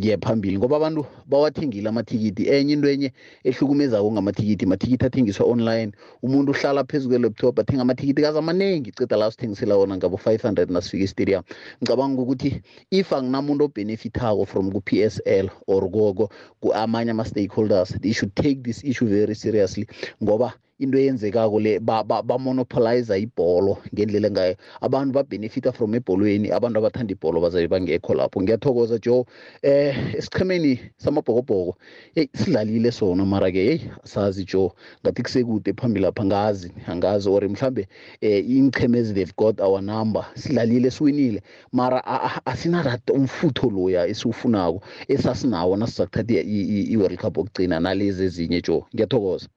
[0.00, 2.48] kuye phambili ngoba abantu bawathengile amathikithi.
[2.48, 3.12] Enye into enye
[3.44, 5.92] ehlukumezako ngamathikithi mathikithi athengiswa online.
[6.22, 11.04] Umuntu uhlala phezu kwe-laptop athenga amathikithi kazi amaningi ceda la sithengisela wona ngabo 500 nasifika
[11.04, 11.42] estadium.
[11.82, 16.30] Ngicabanga ukuthi if anginamuntu obenefithako from ku-PSL or koko
[16.60, 19.86] ku-amanye ama-stakeholders they should take this issue very seriously
[20.22, 24.56] ngoba into eyenzekako le bamonopolize ibholo ngendlela engayo.
[24.80, 28.40] Abantu babenefita from ebholweni abantu abathanda ibholo bazabe bangekho lapho.
[28.42, 29.24] Ngiyathokoza joe.
[29.62, 31.76] Eh esichemeni samabhokobhoko
[32.14, 34.70] eyi sidlalile sona mara-ke yeyi asazi joe
[35.02, 37.88] ngathi kusekude phambili lapha angazi angazi or mhlambe
[38.20, 41.42] eh iinchemezi they've got our number sidlalile siwinile.
[41.72, 42.04] Mara
[42.46, 48.84] asinarat umfutho loya esiwufunako esasinawo nasizakuthatha i-world cup okugcina nalezi ezinye joe.
[48.94, 49.48] Ngiyathokoza.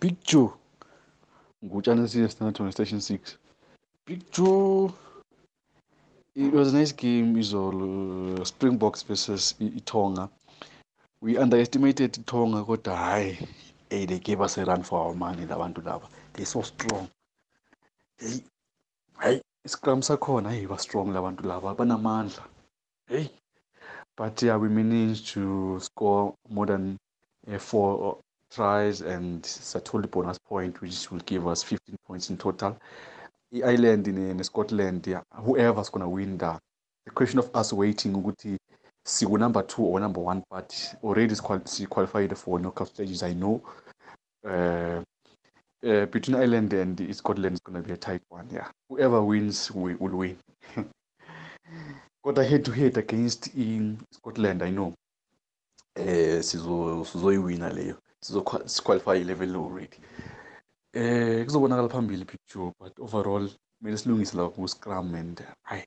[0.00, 0.52] Big Joe
[1.64, 3.36] ngutshana siye standard station 6
[4.06, 4.92] Big Joe
[6.34, 10.30] it was a nice game izolo Springboks versus iTonga.
[11.20, 13.38] We underestimated iTonga kodwa hayi
[13.90, 16.08] hey they gave us a run for our money labantu laba.
[16.32, 17.08] They so strong.
[18.18, 18.40] Hey
[19.18, 22.44] hayi iscrum sakhona hey ba strong labantu laba banamandla
[23.08, 23.28] hey
[24.16, 26.96] but yeah we managed to score more than
[27.52, 28.18] uh, four
[28.50, 32.76] tries and sathola bonus point which will give us 15 points in total.
[33.52, 35.06] i-Ireland ne- ne-Scotland
[35.44, 36.60] whoever's gonna win that.
[37.06, 38.58] The question of us waiting ukuthi
[39.06, 41.34] siku number two or number one but already
[41.64, 43.60] si-qualified for knockout stages I know.
[44.44, 45.02] Uh,
[45.82, 49.96] uh, between Ireland and Scotland is gonna be a tight one yeah whoever wins will,
[49.98, 50.36] will win.
[52.24, 54.94] Kodwa head to head against in Scotland I know.
[55.96, 57.96] Eh sizo sizoyiwina leyo.
[58.20, 59.96] Sizoqualify level already.
[60.92, 65.84] Eh kuzobonakala phambili picture but overall kumele silungise la ku scrum and hayi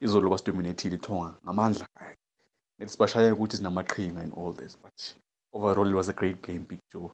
[0.00, 2.16] izolo basidominated ithonga ngamandla hayi
[2.78, 5.14] lethi sibashaya ukuthi sinamaqhinga and all this but
[5.52, 7.08] overall it was a great game picture.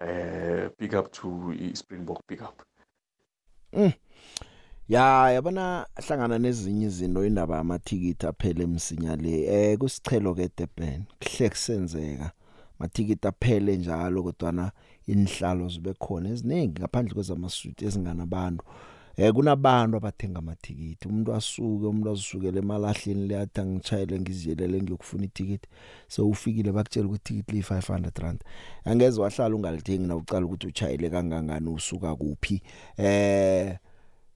[0.00, 2.62] Eh big up to i- Springbok big up.
[3.72, 3.92] Mm.
[4.88, 9.44] Ya yabona hlangana nezinye izinto indaba yamathikithi aphele emsinya le.
[9.44, 12.32] Eh kusichelo ke Durban kuhle kusenzeka.
[12.82, 14.72] Mathikithi aphele njalo kodwa
[15.12, 18.64] inhlalo zibe khona eziningi ngaphandle kwezamasuti ezinganabantu.
[19.16, 21.08] Eh kunabantu abathenga amathikithi.
[21.08, 25.68] Umuntu asuke umuntu azisukele emalahleni leyathi angitshayele ngiziyelele ngiyokufuna ithikithi.
[26.08, 28.40] So ufikile bakutshela ukuthi ithikithi li 500 rand.
[28.84, 32.62] Angeze wahlala ungalithengi na ucala ukuthi uchayele kangangani usuka kuphi.
[32.96, 33.78] Eh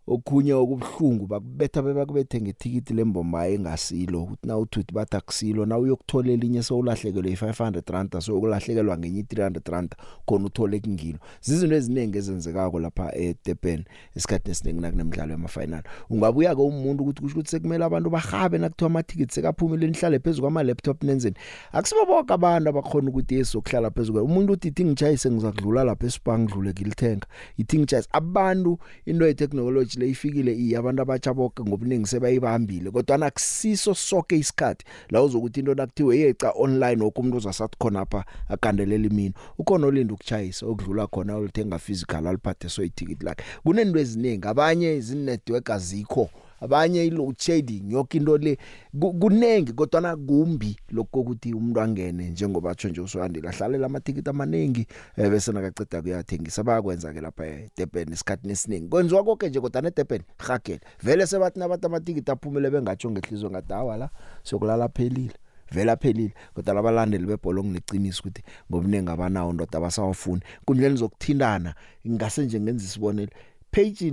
[0.09, 4.23] okhunye okubhlungu bakubetha bebakubethe ngethikiti lembomba engasilo.
[4.23, 9.71] Ukuthi na uthuthi bathi akusilo na uyokuthola elinye sowulahlekelwe i500 rand so ukulahlekelwa ngenye 300
[9.73, 9.95] rand
[10.27, 13.85] khona uthole kingilo zizinto eziningi ezenzekako lapha eDurban
[14.17, 15.83] esikhathi esiningi nakunemidlalo yama-final.
[16.11, 21.05] Ungabuya ke umuntu ukuthi kusho ukuthi sekumele abantu bahabe nakuthiwa amathikithi sekaphumile nihlale phezulu kwama-laptop
[21.05, 21.37] nenzeni
[21.73, 26.71] akusibo bonke abantu abakhona ukuthi yesokuhlala phezulu umuntu uthi ithi ngitshayise ngizakudlula lapha espa ngidlule
[26.71, 27.27] ngilithenga.
[27.59, 33.95] Ithi ngitshayise abantu into ye-technology le ifikile iya abantu abatsha bonke ngobuningi sebayibambile kodwa nakusiso
[33.95, 39.35] sonke isikhathi la uzokuthi into nakuthiwe yeca online woke umuntu uzasathi khona apha agandelela imini.
[39.59, 43.45] Ukhona olinda ukuchayisa okudlula khona olithenga physical aliphathe so ithikithi lakhe.
[43.65, 46.31] Kunento eziningi abanye izinetwork azikho.
[46.61, 48.59] Abanye i-load shedding yonke into le
[49.01, 54.31] ku- kunengi kodwa na kumbi lokho ukuthi umuntu angene njengoba tsho nje uswandile ahlalela amatikiti
[54.31, 59.83] amaningi eh, bese nakaceda kuyathengisa bayakwenza ke lapha eDurban isikhathi nesiningi kwenziwa konke nje kodwa
[59.83, 64.11] neDurban hagele vele sebathi nabantu amatikiti aphumele bengatsho ngehlizwe ngadawa la
[64.43, 65.33] sokulala phelile
[65.73, 66.35] vele aphelile.
[66.55, 70.43] Kodwa labalandeli bebhola ngineqiniso ukuthi ngobuningi abanawo ndoda abasawafuni.
[70.65, 71.75] Kundleni zokuthindana
[72.09, 73.31] ngase nje ngenza isibonelo.
[73.71, 74.13] Page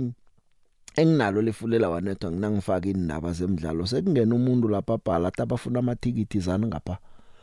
[0.96, 6.98] enginalo lefulela wanethwa nginangifaka indaba zemidlalo sekungena umuntu lapha bhala athi abafuna amathikithi zana ngapha.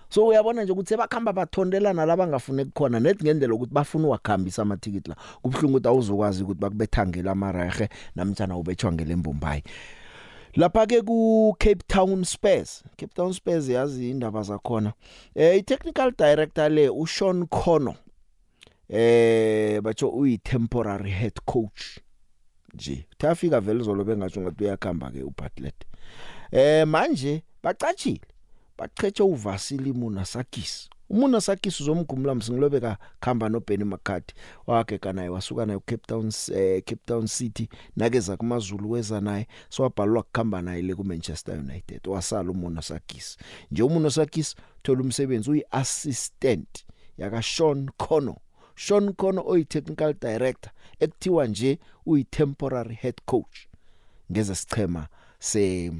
[0.09, 5.09] So uyabona nje ukuthi sebakhamba bathondelana laba ngafune kukhona nethi ngendlela ukuthi bafuna ukukhambisa amathikithi
[5.09, 9.63] la kubhlungu ukuthi awuzokwazi ukuthi bakubethangela amarehe namtjana ubetshwa ngelembombayi
[10.55, 14.93] lapha ke ku Cape Town Spurs Cape Town Spurs yazi indaba zakhona.
[15.35, 17.95] Eh i technical director le uSean Khono
[18.89, 21.99] eh batsho uyi temporary head coach.
[22.73, 23.05] Nje.
[23.11, 25.75] Uthafika vele zolo bengatsho ngathi uyakhamba ke uButlet
[26.51, 28.21] eh manje bacatshile.
[28.77, 30.89] Bacheche uVasili Munasakis.
[31.09, 34.33] Umunasakis uzomgumula msingilobeka khamba noBenny McCarthy.
[34.67, 39.47] Wakhe kanaye wasuka naye uCape Town eh, Cape Town City nakeza kumaZulu weza naye.
[39.69, 42.07] So wabhalwa kukhamba naye le kuManchester United.
[42.07, 43.37] Wasala umunasakis.
[43.71, 46.85] Nje umunasakis thola umsebenzi uyi assistant
[47.17, 48.37] yaka Sean Khono
[48.81, 53.57] Sean Khono oyi technical director ekuthiwa nje uyi temporary head coach
[54.31, 55.07] ngeze sichema
[55.39, 55.91] se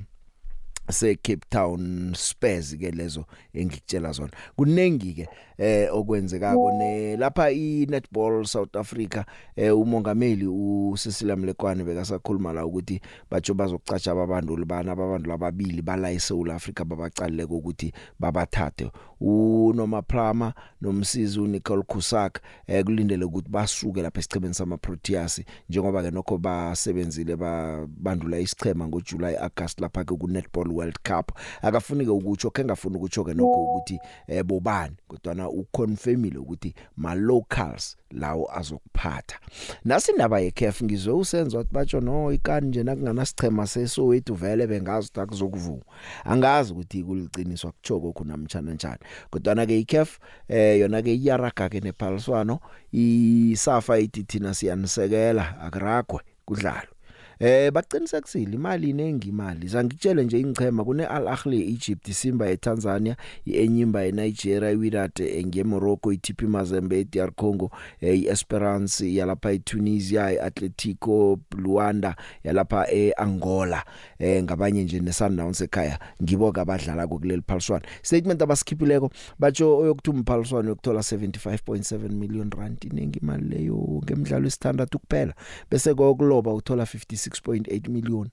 [0.90, 4.32] se Cape Town Spurs ke lezo engikutshela zona.
[4.56, 9.24] Kunengi ke eh okwenzekako ne lapha i netball South Africa
[9.56, 16.50] eh umongameli uSisila Mlekwane bekasakhuluma la ukuthi batsho bazokucatsha abantu libana abantu lababili bala eSouth
[16.50, 18.92] Africa babacalile ukuthi babathathe
[19.22, 26.12] unoma Plama nomsizi uNicole Kusak eh kulindele ukuthi basuke lapha esichebeni sama Proteas njengoba ke
[26.12, 31.32] nokho basebenzile babandula isichema ngoJuly August lapha ke ku netball World Cup.
[31.62, 36.74] Akafuni ke ukutsho ke ngafuni ukutsho ke nokho ukuthi eh bobani kodwa na uconfirmile ukuthi
[36.98, 39.40] ma locals lawo azokuphatha.
[39.86, 45.20] Nasindaba yeCAF ngizwe usenzo wathi batsho no ikani nje nakungana sichema seSoweto vele bengazi ukuthi
[45.20, 45.84] akuzokuvuma.
[46.26, 49.00] Angazi ukuthi kuliqiniswa kuchoko khona mtshana njani.
[49.30, 52.60] Kodwa na ke iCAF eh yona ke iyaraga ke nephaliswano
[52.92, 57.01] isafa ithi thina siyanisekela akuragwe kudlalwe.
[57.44, 59.68] Eh baqinisekisile imali inengi imali.
[59.68, 63.16] Zangitshele nje ingchema kune Al Ahly eEgypt Simba eTanzania
[63.46, 65.12] iEnyimba eNigeria iWydad
[65.46, 67.72] ngeMorocco iTP Mazembe eDR Congo
[68.02, 73.84] iEsperance yalapha eTunisia iAtletico Luanda yalapha eAngola.
[74.20, 81.00] Eh ngabanye nje neSundowns ekhaya ngibo kabadlala kuleli phaliswano statement abasikhipileko batsho oyokuthuma phaliswano yokuthola
[81.00, 82.78] 75.7 million rand.
[82.92, 85.34] Inengi imali leyo ngemidlalo esithandathu kuphela.
[85.72, 86.86] Bese kokuloba uthola
[87.32, 88.30] 56.8 million.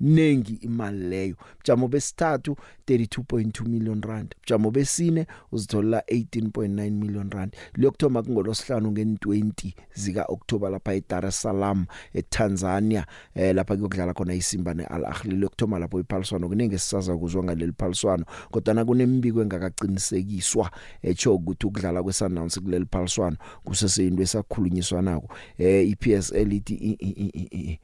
[0.00, 1.36] Nengi imali leyo.
[1.60, 2.56] Mjamo besithathu
[2.88, 4.34] 32.2 million rand.
[4.42, 7.56] Mjamo besine uzithola 18.9 million rand.
[7.74, 14.74] Lokthoma kungolosihlanu nge20 zika October lapha eDar es Salaam eTanzania eh lapha kuyokudlala khona iSimba
[14.74, 20.70] neAl Ahly lokthoma lapho iphaliswano kuningi sisaza kuzwa ngaleli phaliswano kodwa na kunembiko engakaqinisekiswa
[21.02, 27.80] echo ukuthi ukudlala kweSundowns kuleli phaliswano kuseseyinto esakhulunyiswa nako eh iPSL ithi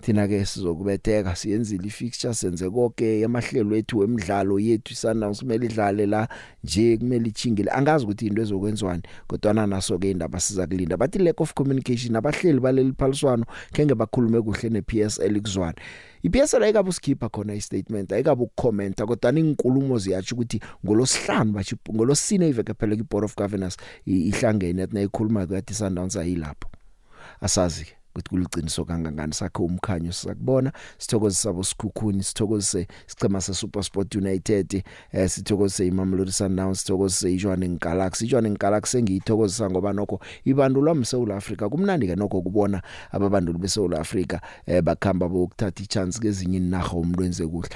[0.00, 6.28] thina ke sizokubetheka siyenzile ifixture senze konke emahlelo ethu emidlalo yethu Sundowns kumele idlale la
[6.64, 11.40] nje kumele ichingile angazi ukuthi into ezokwenziwani kodwa naso ke indaba siza kulinda bathi lack
[11.40, 15.76] of communication abahleli baleli phaliswano kenge bakhulume kuhle nePSL kuzwana
[16.22, 22.74] iPSL ayikabe usikhipha khona istatement ayikabe ukucomment kodwa inkulumo ziyatsho ukuthi ngolosihlanu bathi ngolosine iveke
[22.74, 23.76] phela iBoard of Governors
[24.06, 26.68] ihlangene athi nayikhuluma ukuthi Sundowns ayilapho.
[27.40, 29.32] Asazi ke ukuthi kuliciniso kangangani?
[29.34, 34.82] Sakhe umkhanyo sizakubona sithokozisa bosikhukhuni sithokozise sicema se SuperSport United
[35.12, 38.24] eh sithokozise iMamelodi Sundowns sithokozise iJohannesburg Galaxy.
[38.24, 44.40] iJohannesburg Galaxy engiyithokozisa ngoba nokho ibandulwa mseula Africa kumnandi ke nokho kubona ababanduli beSouth Africa
[44.66, 47.68] eh bakhamba bokuthatha ichance kezinye inaga umuntu wenze kuhle.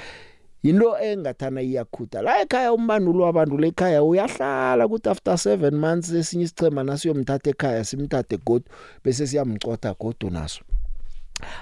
[0.63, 2.21] Yinto engathana iyakhutha.
[2.21, 8.37] La ekhaya umbandulo wabantu lekhaya uyahlala ukuthi after 7 months esinye isichema nasiyomthatha ekhaya simthathe
[8.37, 8.63] god
[9.03, 10.63] bese siyamcotha god naso.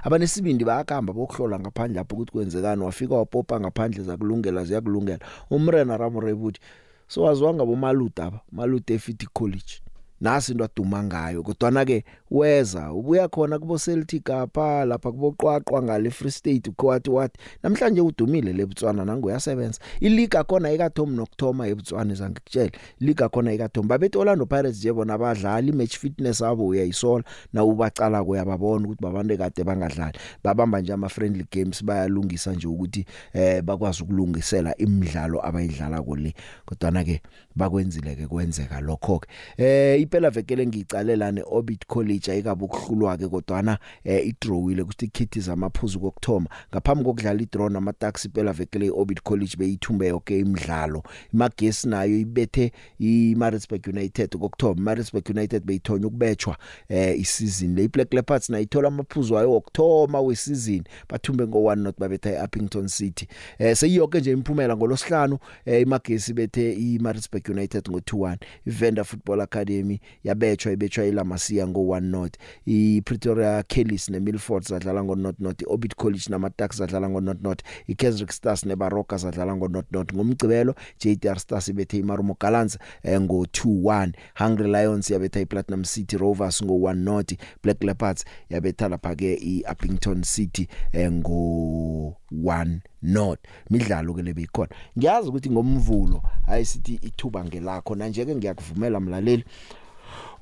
[0.04, 5.20] Abanesibindi bayakamba bokuhlola ngaphandle lapho ukuthi kwenzekani wafika wapopa ngaphandle zakulungela ziyakulungela.
[5.50, 6.60] Umrena ramorebuthi
[7.08, 9.82] so waziwanga bomaluda aba maluda eFiti College.
[10.22, 11.44] Nasi into aduma ngayo.
[11.44, 17.10] Kodwa na ke weza ubuya khona kubo Celtic apha lapha kuboqwaqwa ngale Free State ukwathi
[17.10, 23.88] wathi namhlanje udumile leBotswana nangu yasebenza iliga khona ikathom nokthoma eBotswana zangikutshela liga khona ikathom
[23.88, 27.24] babethi Orlando Pirates nje bona abadlali match fitness abo uyayisola.
[27.54, 30.20] Na ubacala kuyababona ukuthi babantu ekade bangadlali.
[30.44, 36.34] Babamba nje ama friendly games bayalungisa nje ukuthi eh bakwazi ukulungisela imidlalo abayidlala kule
[36.66, 37.22] kodwa na ke
[37.56, 43.78] bakwenzile ke kwenzeka lokho ke eh impela vekele ngiyicalela neOrbit College ayikabe ukuhlulwa ke kodwana
[44.04, 49.56] eh idrawile ukuthi ikhithi zamaphuzu kokthoma ngaphambi kokudlala idraw nama taxi impela vekele iOrbit College
[49.58, 51.04] beyithumbe yonke imidlalo.
[51.34, 56.58] Imagesi nayo ibethe iMaritzburg United kokthoma Maritzburg United beyithonya ukubetshwa
[56.90, 57.88] eh isizini le.
[57.88, 63.28] Black Leopards nayithola amaphuzu ayo okthoma wesizini bathumbe ngo1 not babetha eUppington City.
[63.60, 68.38] Eh seyiyonke nje imphumela ngolosihlanu eh imagesi bethe iMaritzburg United ngo2-1
[68.68, 75.62] iVenda Football Academy yabetshwa ibetshwa iLamasia ngo1 not iPretoria Kellys neMilford zadlala ngo not not
[75.62, 80.76] iOrbit College namaTax zadlala ngo not not iKaizer Stars neBaroka zadlala ngo not not ngomgcibelo
[81.00, 82.78] JTR Stars ibethe iMarumo Gallants
[83.08, 87.34] ngo 2-1 Hungry Lions yabetha iPlatinum City Rovers ngo 1 not
[87.64, 93.40] Black Leopards yabetha lapha ke iUppington City ngo 1 not
[93.70, 97.96] midlalo ke lebeyikhona ngiyazi ukuthi ngomvulo ayisithi ithuba ngelakho.
[97.96, 99.44] Na nje ke ngiyakuvumela mlaleli.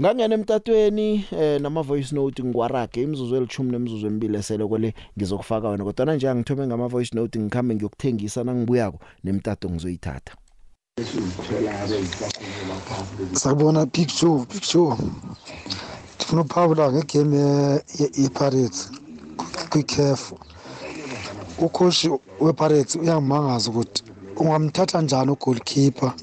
[0.02, 5.84] Ngangena emtatweni eh nama voice note ngwarage imizuzu elithumi nemizuzu emibili esele kwele ngizokufaka wena
[5.84, 10.34] kodwa nje angithome ngama voice note ngikhambe ngiyokuthengisa nangibuyako nemtato ngizoyithatha.
[13.34, 14.98] Sakubona Big Joe Big Joe
[16.16, 17.42] Ndifuna uphawula ngegame
[18.18, 18.92] yePirates
[19.70, 20.34] kwiCAF
[21.58, 22.10] ukhoshi
[22.40, 24.04] wePirates uyangimangaza ukuthi
[24.38, 26.14] ungamthatha njani ugoalkeeper?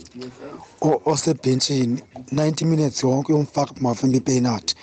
[0.80, 2.02] Osebhenchini
[2.34, 4.74] 90 minutes yonke uyomfaka kumavimbi penalty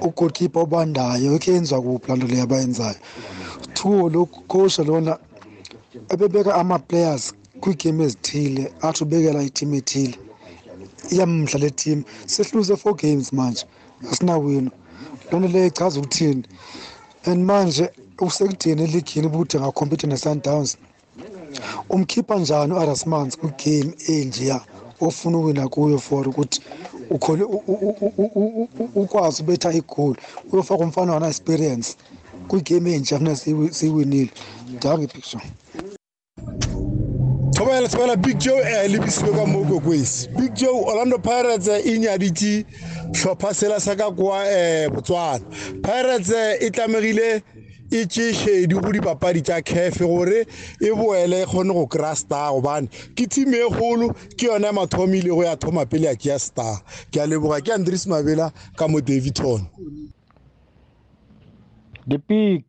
[0.00, 2.96] ugoalkeeper obandayo ikhe yenziwa kuphi laa nto leyo abayenzayo?
[3.74, 5.18] Two lo coach lona
[6.12, 10.18] ebebeka ama-players kwiigame ezithile athi ubekela itim ethile.
[11.10, 13.64] Iyamdla le team sehluze four games manje
[14.10, 14.70] asinawino
[15.30, 16.42] loo nto leyo ichaza ukuthini?
[17.24, 20.76] And manje usekudeni eligini ubude ngakhompyutha ne-sundowns.
[21.88, 24.60] Umkhipha njani u-arasmans kwigame enjeya
[25.06, 26.60] ofuna uwina kuyo for ukuthi
[27.10, 27.44] ukhole
[28.94, 30.18] ukwazi ubetha igoli
[30.52, 31.96] uyofaka umfana wana-experience
[32.48, 34.30] kwigame enje afuna siyiwinile.
[34.80, 35.42] Dange picture.
[37.54, 42.64] Thobela thobela big joe e lebisiwe ka mo kokwesi big joe orlando pirates e nyaditse
[43.12, 45.44] tlhopha sela sa ka kwa um botswana.
[45.82, 46.30] Pirates
[46.60, 47.42] e tlamegile
[47.92, 50.46] e tše shedi go dipapadi tša cafe gore
[50.80, 54.72] e boele e kgone go kry-a star gobane ke team e kgolo ke yona ya
[54.72, 56.80] mathomo ile go ya thoma pele ya tšea star.
[57.10, 59.68] Ke a leboga ke andres mabela ka mo davidton.
[62.08, 62.64] The pig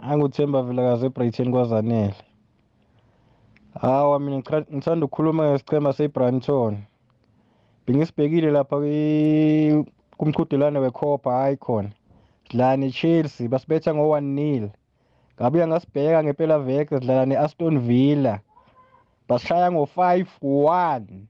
[0.00, 2.14] anguthemba vilakazi ebrighton kwazanele.
[3.80, 6.78] Hawa mina ngithanda ukukhuluma ngesichema sebrighton.
[7.86, 8.76] Bengisibhekile lapha
[10.16, 11.90] kumqhudelane wecopa hayi khona.
[12.52, 14.70] Sidlala ne-chelsea basibetha ngo-one nil.
[15.36, 18.40] Ngabuya ngasibheka ngempela veke sidlala ne-aston villa.
[19.28, 21.28] Basishaya ngo-five one.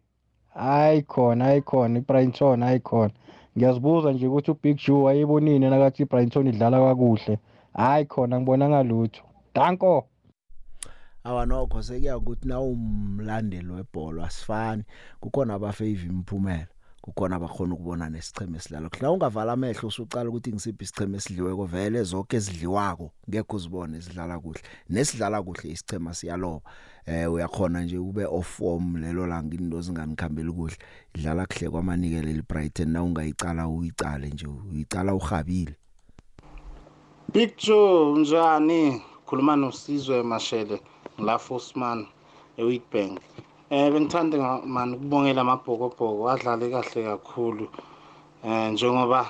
[0.55, 3.15] Hayi khona hayi khona ibrighton hayi khona.
[3.57, 7.39] Ngiyazibuza nje ukuthi ubig jew wayebonini nakathi ibrighton idlala kakuhle.
[7.75, 9.23] Hayi khona ngibonanga lutho
[9.55, 10.09] danko!
[11.25, 14.83] Awa nokho sekuya ukuthi na umlandeli webhola asifani.
[15.21, 16.67] Kukhona abafave imphumela
[17.03, 22.37] kukhona abakhona ukubona nesicheme esidlala kuhla ungavala amehlo usuqala ukuthi ngisiphi isicheme esidliweko vele zonke
[22.37, 24.63] ezidliwako ngeke uzibone sidlala kuhle.
[24.89, 26.71] Nesidlala kuhle isichema siyaloba.
[27.07, 30.77] Eh uyakhona nje ube off form lelo langa into zinganikhambeli kuhle.
[31.15, 35.75] Idlala kuhle kwamanikele librighton na ungayicala uyicale nje uyicala uhabile
[37.57, 40.81] Joe njani khuluma nosizwe mashele.
[41.19, 42.07] La Fosman
[42.57, 43.21] eWeekbank
[43.73, 44.37] eh bengithanda
[44.75, 47.65] mani ukubongela amabhokobhoko adlale kahle kakhulu.
[48.45, 49.21] Eh njengoba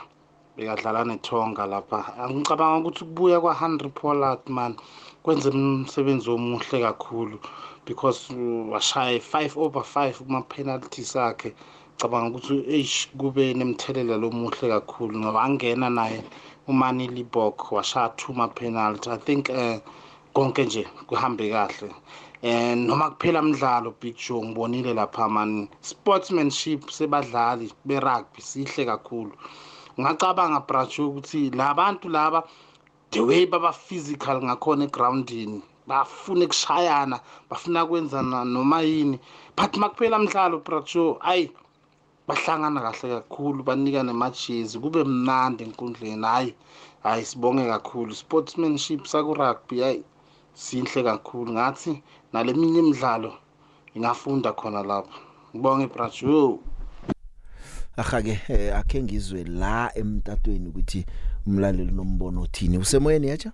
[0.56, 1.98] bekadlala neThonga lapha.
[2.18, 4.74] Angicabanga ukuthi kubuya kwa Henry Pollard man
[5.22, 7.38] kwenza umsebenzi omuhle kakhulu.
[7.86, 8.34] Because
[8.72, 11.54] washaya 5 over 5 kuma penalties akhe.
[11.98, 16.24] Cabanga ukuthi eish kube nemthelela lomuhle kakhulu ngoba angena naye
[16.66, 19.78] umani libok washaya two ma penalty i think eh
[20.34, 21.94] konke nje kuhambe kahle.
[22.42, 25.68] Eh noma kuphela umdlalo big joe ngibonile lapha man.
[25.80, 29.32] Sportsmanship sebadlali be rugby sihle kakhulu.
[30.00, 32.42] Ngacabanga bracho ukuthi labantu laba
[33.12, 39.20] the way baba physical ngakhona egroundini bafuna ukushayana bafuna kwenza noma yini.
[39.54, 41.50] But makuphela umdlalo bracho ayi
[42.26, 46.54] bahlangana kahle kakhulu banika nemajezi kube mnandi enkundleni hayi
[47.04, 48.14] hayi sibonge kakhulu.
[48.14, 50.02] Sportsmanship sakurugby hayi
[50.54, 51.52] sinhle kakhulu.
[51.52, 52.02] Ngathi
[52.32, 53.32] naleminye imidlalo
[53.94, 55.18] ingafunda khona lapha
[55.54, 56.58] ngibonge brajo
[57.96, 61.06] ahake eh, akhe ngizwe la emtatweni ukuthi
[61.46, 63.52] umlaleli nombono uthini usemoyeni yacha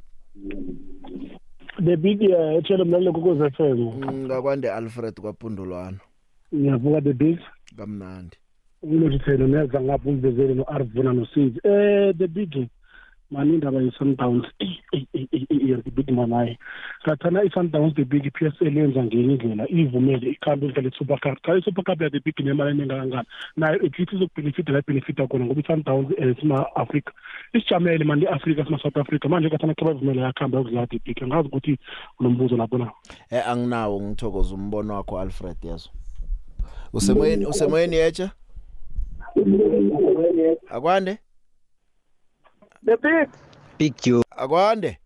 [1.85, 3.81] the big uh, ethele mlalelo kokoze FM
[4.27, 5.99] ngakwande Alfred kwaPundulwana
[6.55, 7.39] ngiyavuka the big.
[7.77, 8.37] Kamnandi.
[8.83, 12.69] Ulothi thena neza ngapha umvezele no Arvuna no Sid eh the big.
[13.31, 16.59] Mani indaba ye-sundowns the big man hayi
[17.07, 21.43] sathana i-sundowns the big i-PSL yenza ngenye indlela ivumele ikhambe idlala i-super cup.
[21.43, 23.27] Cha i-super cup ya the big nemali eningi kangangani?
[23.57, 27.13] Nayo at least izokubhenefita la ibhenefita khona ngoba i-sundowns um sima-afrika
[27.53, 31.23] isijamele mani i-afrika sima-south africa manje kathana khe bavumele yakuhamba yokudlala the big.
[31.23, 31.79] Angazi ukuthi
[32.21, 32.91] unombuzo lapho na?
[33.31, 35.91] Eh anginawo ngithokoza umbono wakho Alfred yazo.
[36.93, 38.31] Usemoyeni usemoyeni yecha
[40.71, 41.19] akwande?
[42.85, 43.29] The big
[43.79, 44.99] big joe akwande.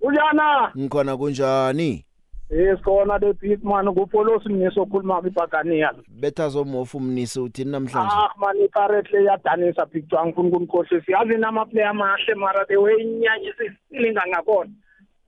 [0.00, 2.04] Unjana ngikhona kunjani?
[2.50, 8.14] Yes khona the big man kupolosi mniso khuluma kwibhakaniya betha mofu umnisi uthini namhlanje?
[8.14, 13.50] Ah man iparetle yadanisa big joe angifuni kunikhohlisa yazi namaplayer amahle mara the way inyanya
[13.50, 14.70] isilinga ngakhona.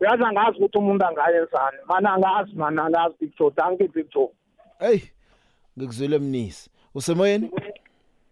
[0.01, 4.31] Uyazi angazi ukuthi umuntu angayenzani mana angazi mana angazi big joe danke big joe
[4.79, 5.01] hey
[5.79, 6.71] ngikuzwile mnisi.
[6.95, 7.51] Usemoyeni?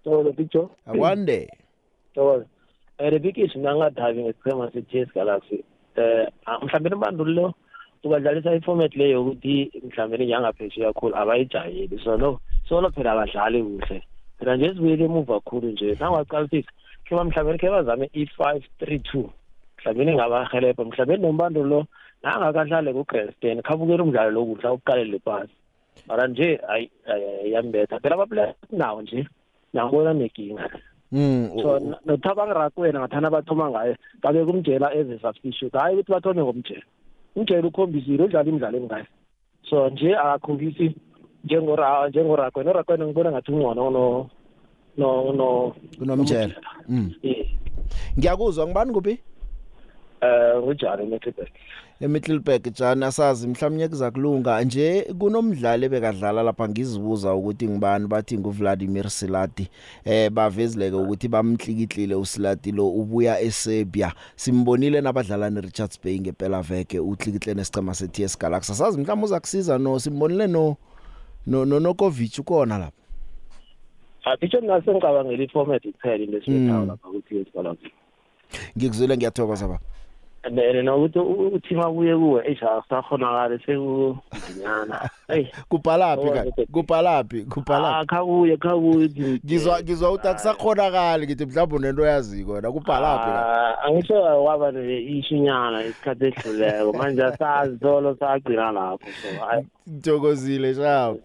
[0.05, 1.51] Tolo big joe akwande.
[2.15, 2.45] Tolo
[2.99, 5.65] eh rebikisi nangadhavi ngesichema se-Chase Galaxy.
[5.97, 6.27] Eh
[6.63, 7.55] mhlawumbe imbandulo
[8.05, 11.99] ukadlalisa iformat leyo ukuthi mhlawumbe njengaphesheya kakhulu abayijayeli.
[12.05, 14.03] So no solo phela abadlali kuhle.
[14.39, 16.71] Phela nje sibuyele emuva kakhulu nje nangwaqalisisa
[17.05, 19.31] khiba mhlawumbe khe bazame i-five three two
[19.79, 21.87] mhlawumbe ningabahelebha mhlawumbe nombandulo
[22.23, 25.55] nangakadlale ku-grandstand khabukela umdlalo lo kuhla ukuqalele phasi
[26.09, 26.91] mara nje ayi
[27.53, 28.01] yambetha.
[28.03, 29.27] Phela abaplayer nawo nje
[29.73, 30.88] nangibona neginga Mm.
[31.11, 35.79] So nothabang rakwena ngathana bathoma ngaye babe kumjela as a substitute.
[35.79, 36.83] Hayi ukuthi bathome ngomjela.
[37.37, 39.07] Umjela ukhombisile udlala imidlalo engayo
[39.71, 40.95] so nje akakhombisi
[41.45, 44.31] njengora njengorakwena orakwena ngibona ngathi ungcono no
[44.97, 46.55] no no kunomjela.
[46.89, 47.13] mm.
[48.19, 48.67] Ngiyakuzwa.
[48.67, 49.19] Ngibani kuphi
[50.21, 51.53] eh ngujani eMiddelburg
[52.01, 59.11] eMiddelburg jana asazi mhlawumnye kuza kulunga nje kunomdlali ebekadlala lapha ngizibuza ukuthi ngibani bathi nguVladimir
[59.11, 59.69] Silati
[60.05, 64.13] eh bavezileke ukuthi bamhlikihlile uSilati lo ubuya eSerbia.
[64.37, 68.73] Simbonile nabadlala neRichards Bay ngempela veke uhlikihle nesicema seTS Galaxy.
[68.73, 69.99] Asazi mhlawumbe uza kusiza no?
[69.99, 70.77] Simbonile no
[71.47, 72.93] no Nokovic ukona lapha?
[74.25, 77.91] Abisho ngase ngicabangela iformat iphela lesithawu lapha ku TS Galaxy.
[78.77, 79.81] Ngikuzwile ngiyathokoza baba.
[80.49, 88.57] And and nokuthi uthi mabuye kuwe eish akusakhonakali sekudinyana eyi kubhalaphi kanti kubhalaphi kubhalaphi khabuye
[88.57, 89.09] khabuye
[89.45, 94.73] ngizwa ngizwa ukuthi akusakhonakali ngithi mhlawumbe unento yaziko wena kubhalaphi kanti angisho kwaba
[95.19, 99.67] ishinyana isikhathi esidluleko manje asazi solo sagcina lapho so hayi.
[99.89, 101.17] Ngithokozile shap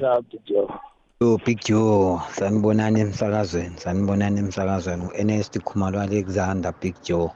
[0.00, 0.80] shap jo
[1.22, 5.10] Yo Big Joe sanibonani emsakazweni sanibonani emsakazweni.
[5.20, 7.30] uNest Khumalo Alexander Big Joe.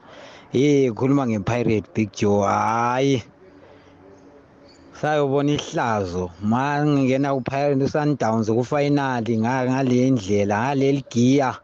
[0.55, 3.23] Hey khuluma ngepirate Big Joe hayi
[5.01, 6.31] sayobona ihlazo.
[6.41, 11.59] Mangingena kupirate Sundowns kufinali ngale ndlela ngaleli gear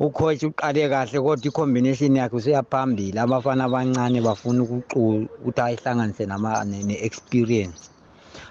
[0.00, 3.18] ucoach uqale kahle kodwa icombination yakhe useyaphambili.
[3.18, 7.90] Abafana abancane bafuna ukuqhu ukuthi ayihlanganise nama ne-experience.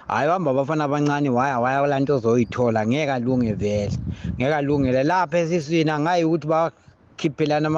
[0.08, 2.86] Hayi hamba abafana abancane waya waya la nto ozoyithola.
[2.86, 3.98] Ngeke alunge vele.
[4.38, 5.02] Ngeke alungele.
[5.02, 6.46] Lapha esiswini angayi ukuthi
[7.28, 7.68] bakhiphelana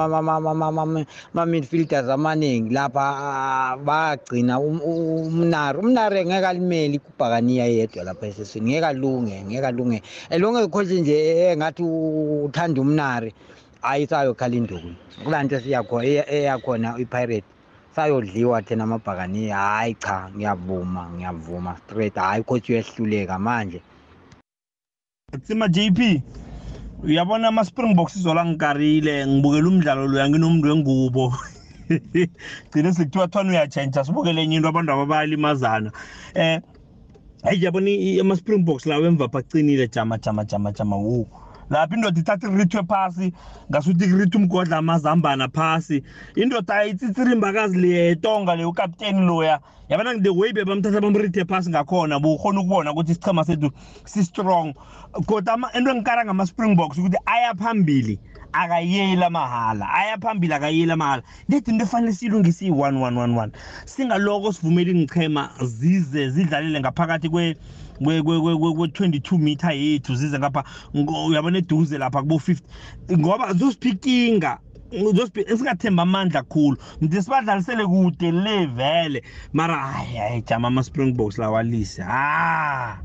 [1.33, 9.67] ama-midfielders amaningi lapha bagcina umnari umnari ngeke alimeli kubhakaniya yedwa lapha esiswini ngeke alunge ngeke
[9.67, 13.33] alunge elonge ikhoshi nje engathi uthanda umnari
[13.81, 14.89] ayisayokhala induku.
[15.23, 17.43] Kulaa nto eyakhona ipirate
[17.95, 22.15] sayodliwa thina amabhakani hayi cha ngiyavuma ngiyavuma straight.
[22.15, 23.81] Hayi coach uyehluleka manje.
[25.43, 26.21] Tsima JP
[27.03, 31.33] uyabona ama Springboks izola ngikarile ngibukela umdlalo lo yanginomntu wengubo.
[32.71, 35.91] Gcine sekuthiwa thwana uyatshentsha sibukele enye into abantu ababalimazana.
[36.33, 36.61] Eh
[37.43, 37.91] hayi yabona
[38.21, 41.27] ama Springboks lawo emva baqinile jama jama jama jama wu
[41.69, 43.33] lapha indoda ithatha irithwe phasi
[43.71, 46.03] ngasuthi kuritha umgodla amazambana phasi.
[46.35, 49.59] Indoda ayitsitsirimbakazi letonga le ukapteni loya.
[49.89, 53.71] Yabona the way bebamthatha bamrithe phasi ngakhona bukhona ukubona ukuthi isichema sethu
[54.05, 54.73] si-strong.
[55.25, 58.19] Kodwa into engikara ngama-springboks ukuthi aya phambili
[58.53, 59.89] akayeli amahala.
[59.93, 61.23] Aya phambili akayeli amahala.
[61.49, 63.51] Lethi into efanele siyilungise iyi-one one one one.
[63.85, 67.55] Singaloko sivumela ingchema zize zidlalele ngaphakathi kwe
[68.01, 70.63] kwe-22 meter yethu zize ngapha
[71.27, 74.59] uyabona eduze lapha kubo-50 ngoba zosiphikinga
[75.57, 76.77] singathemba amandla khulu.
[77.03, 79.23] Ngithi sibadlalisele kude le vele.
[79.53, 83.01] Mara hayi hayi jama ama-springboks lawalise ha!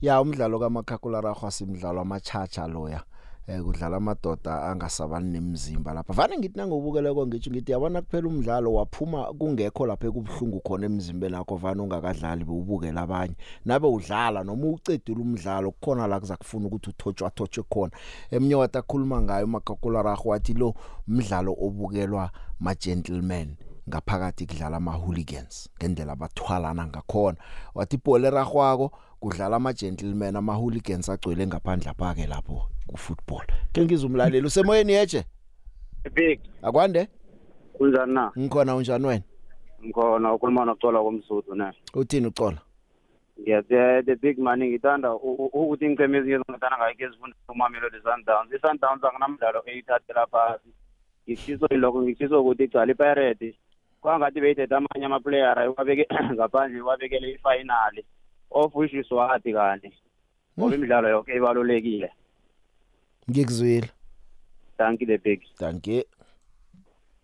[0.00, 3.02] Ya umdlalo kamakhakulararhwa simdlalo amachacha loya.
[3.48, 6.12] Eh kudlala amadoda angasabani nemizimba lapha.
[6.12, 11.56] Vane ngithi nangobukeleko ngitsho ngithi yabona kuphela umdlalo waphuma kungekho lapha ekubhlungu khona emzimbeni wakho
[11.56, 13.36] vane ungakadlali bewubukela abanye.
[13.64, 17.92] Nabe udlala noma ucedile umdlalo kukhona la kuzakufuna ukuthi uthotshwa thotshwe khona.
[18.30, 20.74] Eminye watakhuluma ngayo makakula ragho wathi lo
[21.08, 22.30] umdlalo obukelwa
[22.60, 23.56] ma gentlemen
[23.88, 27.38] ngaphakathi kudlala ama hooligans ngendlela abathwalana ngakhona.
[27.74, 33.84] Wathi ibhola eragwako kudlala ama gentlemen ama hooligans agcwele ngaphandle phake lapho ku football ke
[33.84, 35.24] ngizumlaleli usemoyeni yeje
[36.14, 37.08] big akwande?
[37.72, 38.32] Kunjani na?
[38.38, 39.24] Ngikhona unjani wena?
[39.84, 41.72] Ngikhona ukhuluma nocola komsuthu ne.
[41.94, 42.58] Uthini ucola
[43.40, 48.52] ngiyathe the big man ngithanda ukuthi ingceme ezinye zongathanda ngayo kezifunda umamelodi sundowns.
[48.52, 50.70] I-sundowns akunamdlalo eyithathela phasi.
[51.28, 53.58] Ngithiso ilokho ngithiso ukuthi igcala ipirate.
[54.06, 55.62] Kwangathi beyithethe amanye amaplayera
[56.34, 58.02] ngaphandle iwabekele ifinali
[58.50, 59.90] of which is wathi kanti
[60.58, 62.10] ngoba imidlalo yonke ibalulekile.
[63.30, 63.90] Ngikuzwile.
[64.78, 65.40] Thank you the big.
[65.58, 66.04] Thank you.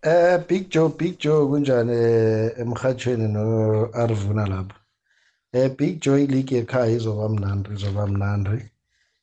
[0.02, 1.92] Eh Big Joe Big Joe kunjani
[2.60, 4.74] emhathweni no Arvuna lapha
[5.52, 8.64] Eh Big Joe league ekhaya izoba mnandi izoba mnandi.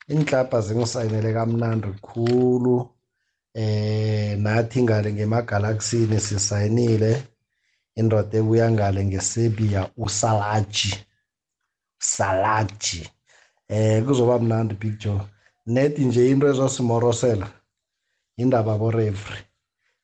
[0.08, 2.88] Inhlapa zingisayinele kamnandi kukhulu
[3.54, 7.22] eh nathi ngale ngemagalaxini sisayinile.
[7.94, 10.94] Indoda ebuya ngale ngeSerbia uSalaji.
[11.98, 13.10] Salaji.
[13.68, 15.20] Eh kuzoba mnandi Big Joe.
[15.66, 17.48] Net nje into ezosimorosela
[18.36, 19.44] indaba bo referee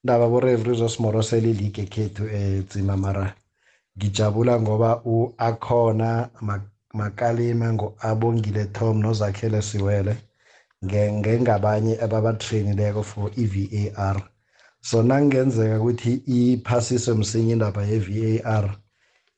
[0.04, 3.34] indaba bo referee zosimorosela ileague ekhethu etsima mara.
[3.96, 6.28] Ngijabula ngoba uakhona
[6.94, 10.16] makalima ngo-abongile tom nozakhele siwele
[10.84, 14.22] ngengabanye ababatrainileko for i-var
[14.86, 18.66] so nakungenzeka ukuthi iphasiswe msinya indaba ye-var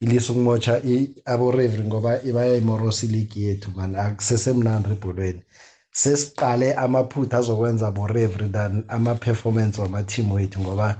[0.00, 0.82] ilise ukumotsha
[1.24, 3.94] aborevri ngoba bayayimorosa iligi yethu man.
[3.96, 5.42] Akusesemnandi ebholweni.
[5.92, 10.96] Sesiqale amaphutha azokwenza borevri than ama-performance wama-team wethu ngoba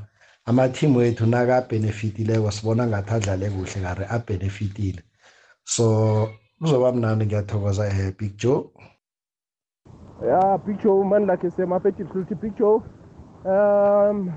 [0.47, 5.03] ama-team wethu nakabenefitileko sibona ngathi adlale kuhle kare abenefitile
[5.65, 5.85] so
[6.59, 8.65] kuzoba mnandi ngiyathokoza um big joe.
[10.29, 12.81] Ya big joe mani lakhe semapetifuthi big joe.
[13.45, 14.32] Um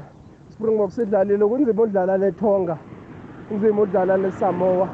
[0.49, 2.77] springbok sidlalile kunzima udlala netonga
[3.49, 4.87] kunzima udlala nesamoa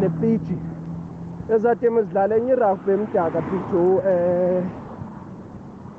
[0.00, 0.58] nefiji
[1.54, 4.70] ezatemu zidlala enye irugby emdaka joe um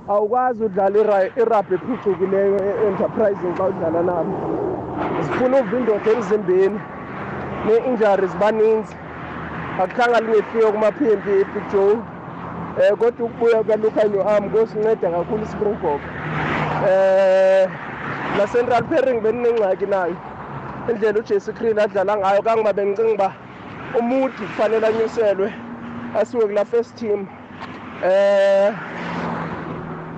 [0.08, 0.98] awukwazi udlala
[1.42, 2.58] irugby ephucukileyo
[2.88, 4.34] enterprising xa udlala nabo
[5.24, 6.80] zifuna uva indoda emzimbeni
[7.66, 8.96] nee-injuries baninzi
[9.82, 16.02] akuhlanga lingefika kumaphimpi big joe um kodwa ukubuya kukalukanyo am kosinceda kakhulu ispringbok.
[16.86, 17.70] Um
[18.38, 20.16] nacentral pairing beninengxaki nayo.
[20.90, 23.34] Indlela ujesse creel adlala ngayo kangoba bengicinga uba
[24.00, 25.54] umudi kufanele anyuselwe
[26.20, 27.28] asiwe kula first team.
[28.04, 28.76] Um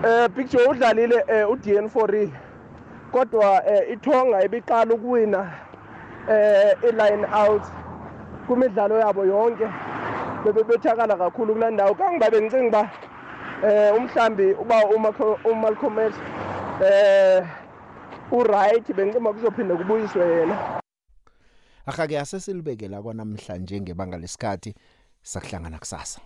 [0.03, 2.32] um big joe udlalile um udn for e
[3.11, 5.39] kodwa um ithonga ibiqala ukuwina
[6.28, 7.63] um i-line out
[8.47, 9.68] kwimidlalo yabo yonke.
[10.43, 11.95] Bebebethakala kakhulu kulaa ndawo.
[11.95, 12.89] Kangoba bengicinga uba
[13.64, 14.86] um umhlambi uba
[15.45, 16.14] umalcolm x
[18.32, 20.82] urayithi bengicinga uba kuzophinde kubuyiswe yena.
[21.86, 24.76] Akake asesilibekela kwanamhlanje ngebanga lesikhathi
[25.22, 26.22] sakuhlangana kusasa.